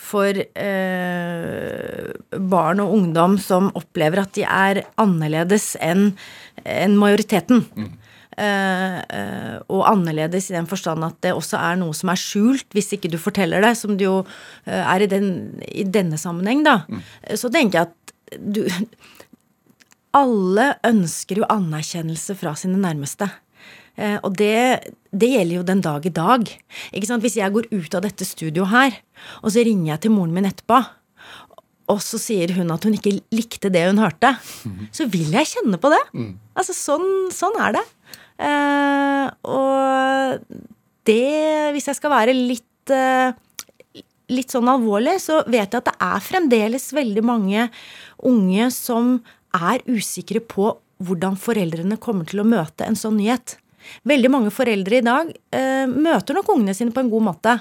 [0.00, 2.10] for eh,
[2.50, 6.12] barn og ungdom som opplever at de er annerledes enn
[6.64, 7.64] enn majoriteten.
[7.76, 7.99] Eh, eh,
[8.40, 13.10] og annerledes i den forstand at det også er noe som er skjult, hvis ikke
[13.12, 14.20] du forteller det, som det jo
[14.66, 15.30] eh, er i, den,
[15.68, 16.80] i denne sammenheng, da.
[17.36, 18.62] Så tenker jeg at du
[20.16, 23.28] Alle ønsker jo anerkjennelse fra sine nærmeste.
[23.94, 26.48] Eh, og det, det gjelder jo den dag i dag.
[26.90, 27.22] Ikke sant?
[27.22, 28.96] Hvis jeg går ut av dette studioet her,
[29.44, 30.80] og så ringer jeg til moren min etterpå,
[31.90, 34.32] og så sier hun at hun ikke likte det hun hørte,
[34.94, 36.02] så vil jeg kjenne på det.
[36.58, 37.86] Altså, sånn, sånn er det.
[38.40, 40.40] Eh, og
[41.08, 43.36] det, hvis jeg skal være litt eh,
[44.30, 47.66] litt sånn alvorlig, så vet jeg at det er fremdeles veldig mange
[48.30, 49.16] unge som
[49.56, 50.70] er usikre på
[51.00, 53.56] hvordan foreldrene kommer til å møte en sånn nyhet.
[54.06, 57.56] Veldig mange foreldre i dag eh, møter nok ungene sine på en god måte,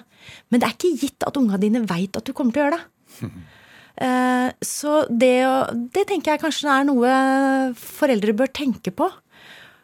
[0.52, 2.82] men det er ikke gitt at unga dine veit at du kommer til å gjøre
[2.82, 3.32] det.
[4.00, 5.44] Eh, så det,
[5.92, 7.10] det tenker jeg kanskje er noe
[7.76, 9.10] foreldre bør tenke på.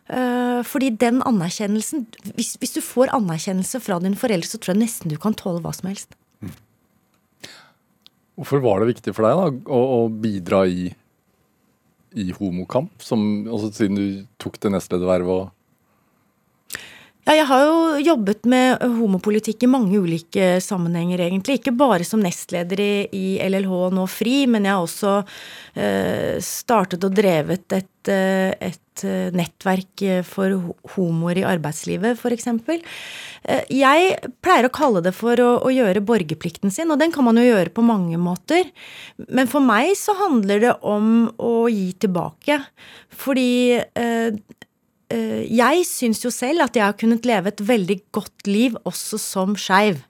[0.05, 2.03] Eh, fordi den anerkjennelsen
[2.37, 5.63] hvis, hvis du får anerkjennelse fra dine foreldre, så tror jeg nesten du kan tåle
[5.63, 6.13] hva som helst.
[8.35, 10.89] Hvorfor var det viktig for deg da, å, å bidra i,
[12.19, 14.07] i homokamp, som, også siden du
[14.41, 15.53] tok det nestledervervet og
[17.25, 21.55] Ja, jeg har jo jobbet med homopolitikk i mange ulike sammenhenger, egentlig.
[21.57, 25.15] Ikke bare som nestleder i, i LLH Nå Fri, men jeg har også
[25.73, 28.51] eh, startet og drevet et, eh,
[28.95, 32.47] et eh, nettverk for homoer i arbeidslivet, f.eks.
[33.43, 37.27] Eh, jeg pleier å kalle det for å, å gjøre borgerplikten sin, og den kan
[37.27, 38.69] man jo gjøre på mange måter.
[39.27, 42.61] Men for meg så handler det om å gi tilbake.
[43.15, 44.31] Fordi eh,
[45.11, 49.19] eh, jeg syns jo selv at jeg har kunnet leve et veldig godt liv også
[49.21, 50.01] som skeiv.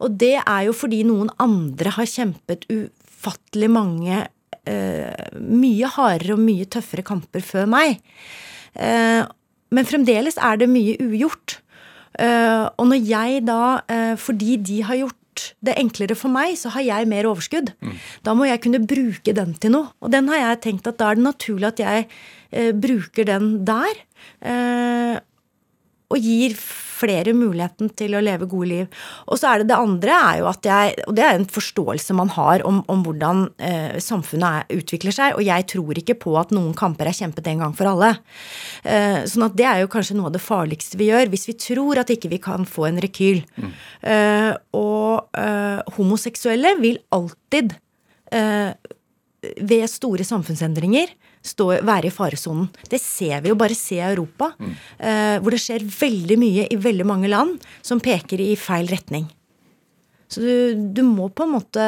[0.00, 4.28] Og det er jo fordi noen andre har kjempet ufattelig mange eh,
[4.66, 8.00] mye hardere og mye tøffere kamper før meg.
[8.76, 9.22] Eh,
[9.70, 11.60] men fremdeles er det mye ugjort.
[12.18, 15.16] Eh, og når jeg da, eh, fordi de har gjort
[15.64, 17.72] det enklere for meg, så har jeg mer overskudd.
[18.26, 19.92] Da må jeg kunne bruke den til noe.
[20.02, 22.08] Og den har jeg tenkt at da er det naturlig at jeg
[22.52, 24.02] eh, bruker den der.
[24.42, 25.20] Eh,
[26.10, 26.56] og gir
[27.00, 28.98] flere muligheten til å leve gode liv.
[29.30, 32.16] Og så er det det andre er jo at jeg Og det er en forståelse
[32.16, 35.36] man har om, om hvordan eh, samfunnet er, utvikler seg.
[35.38, 38.12] Og jeg tror ikke på at noen kamper er kjempet en gang for alle.
[38.84, 41.56] Eh, sånn at det er jo kanskje noe av det farligste vi gjør, hvis vi
[41.68, 43.42] tror at ikke vi kan få en rekyl.
[44.02, 47.76] Eh, og eh, homoseksuelle vil alltid
[48.34, 48.72] eh,
[49.40, 52.68] ved store samfunnsendringer stå, være i faresonen.
[52.90, 57.06] Det ser vi jo bare se Europa, eh, hvor det skjer veldig mye i veldig
[57.08, 59.28] mange land som peker i feil retning.
[60.30, 61.84] Så du, du må på en måte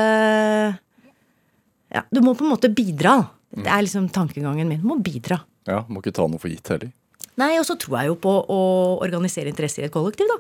[1.93, 3.21] Ja, du må på en måte bidra.
[3.53, 4.81] Det er liksom tankegangen min.
[4.81, 5.43] Du må bidra.
[5.69, 6.91] Ja, må ikke ta noe for gitt heller.
[7.39, 8.63] Nei, og så tror jeg jo på å
[9.05, 10.39] organisere interesser i et kollektiv, da.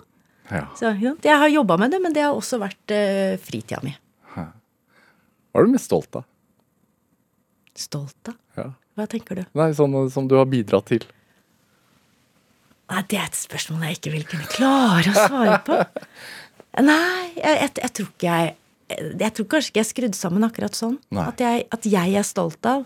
[0.52, 0.64] Ja.
[0.76, 3.94] Så, ja, jeg har jobba med det, men det har også vært uh, fritida mi.
[5.52, 6.24] Hva er du mest stolt av?
[7.76, 8.36] Stolt av.
[8.98, 9.44] Hva tenker du?
[9.56, 11.04] Nei, sånn som du har bidratt til.
[12.92, 15.78] Nei, det er et spørsmål jeg ikke vil kunne klare å svare på.
[16.90, 18.56] Nei, jeg, jeg, jeg tror ikke jeg
[19.20, 20.98] Jeg tror kanskje ikke jeg er skrudd sammen akkurat sånn.
[21.20, 22.84] At jeg, at jeg er stolt av.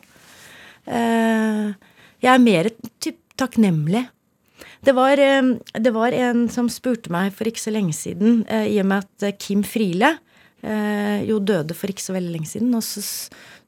[0.86, 1.74] Uh,
[2.22, 2.68] jeg er mer
[3.02, 4.04] typ, takknemlig.
[4.86, 5.48] Det var, eh,
[5.82, 9.02] det var en som spurte meg for ikke så lenge siden, uh, i og med
[9.02, 13.02] at Kim Friele uh, jo døde for ikke så veldig lenge siden, og så,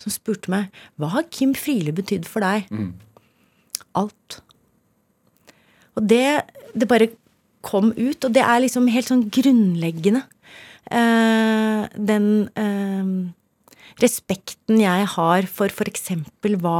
[0.03, 2.68] som spurte meg hva har Kim Friele betydd for deg?
[3.99, 4.40] Alt.
[5.99, 6.26] Og det,
[6.78, 7.11] det bare
[7.66, 10.22] kom ut, og det er liksom helt sånn grunnleggende.
[10.88, 13.11] Eh, den eh,
[14.03, 16.09] respekten jeg har for f.eks.
[16.62, 16.78] hva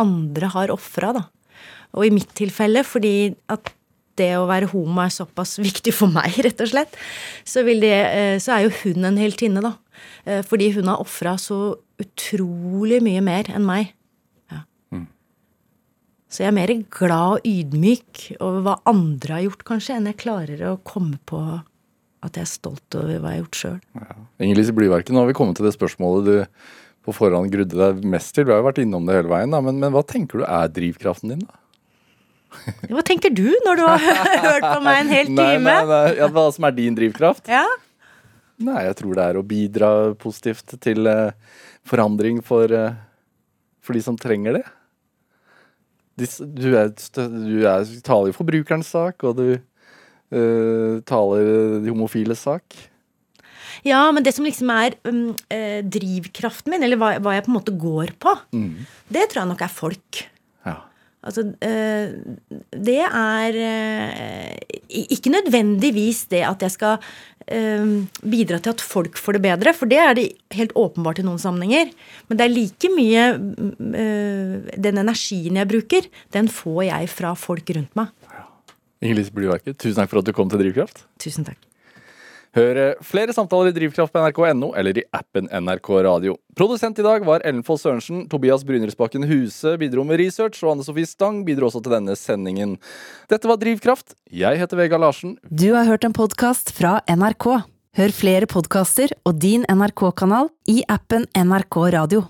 [0.00, 1.26] andre har ofra, da.
[1.98, 3.72] Og i mitt tilfelle fordi at
[4.20, 6.96] det å være homo er såpass viktig for meg, rett og slett,
[7.44, 9.76] så, det, eh, så er jo hun en heltinne, da.
[10.26, 13.94] Eh, Fordi hun har ofra så utrolig mye mer enn meg
[16.30, 20.18] Så jeg er mer glad og ydmyk over hva andre har gjort, kanskje, enn jeg
[20.22, 21.40] klarer å komme på
[22.22, 23.80] at jeg er stolt over hva jeg har gjort sjøl.
[24.46, 26.36] Inger-Lise Blyverken, nå har vi kommet til det spørsmålet du
[27.02, 28.46] på forhånd grudde deg mest til.
[28.46, 30.70] Du har jo vært innom det hele veien, da, men, men hva tenker du er
[30.70, 31.58] drivkraften din, da?
[32.94, 34.06] Hva tenker du når du har
[34.52, 35.66] hørt på meg en hel Nei, time?
[35.66, 37.50] nei, nei, ja, hva som er din drivkraft?
[37.50, 37.64] Ja?
[38.60, 39.90] Nei, jeg tror det er å bidra
[40.20, 41.32] positivt til eh,
[41.88, 42.98] forandring for, eh,
[43.80, 44.66] for de som trenger det.
[46.20, 52.76] Du, er, du er, taler jo forbrukerens sak, og du uh, taler de homofiles sak.
[53.88, 57.52] ja, men det som liksom er um, eh, drivkraften min, eller hva, hva jeg på
[57.54, 58.34] en måte går på,
[59.08, 60.20] det tror jeg nok er folk.
[60.68, 60.76] Ja.
[61.20, 62.12] Altså, eh,
[62.72, 64.56] det er eh,
[65.12, 67.10] ikke nødvendigvis det at jeg skal
[67.48, 71.40] bidra til at folk får det bedre, for det er det helt åpenbart i noen
[71.40, 71.90] sammenhenger.
[72.28, 77.34] Men det er like mye mm, eh, Den energien jeg bruker, den får jeg fra
[77.38, 78.12] folk rundt meg.
[79.00, 81.06] Inger-Lise Blyverket, tusen takk for at du kom til Drivkraft.
[81.22, 81.69] Tusen takk.
[82.56, 86.34] Hør flere samtaler i Drivkraft på nrk.no eller i appen NRK Radio.
[86.58, 88.24] Produsent i dag var Ellen Foss Sørensen.
[88.30, 92.74] Tobias Brynildsbakken Huse bidro med research, og Anne Sofie Stang bidro også til denne sendingen.
[93.30, 94.16] Dette var Drivkraft.
[94.34, 95.38] Jeg heter Vegard Larsen.
[95.46, 97.48] Du har hørt en podkast fra NRK.
[97.98, 102.26] Hør flere podkaster og din NRK-kanal i appen NRK Radio.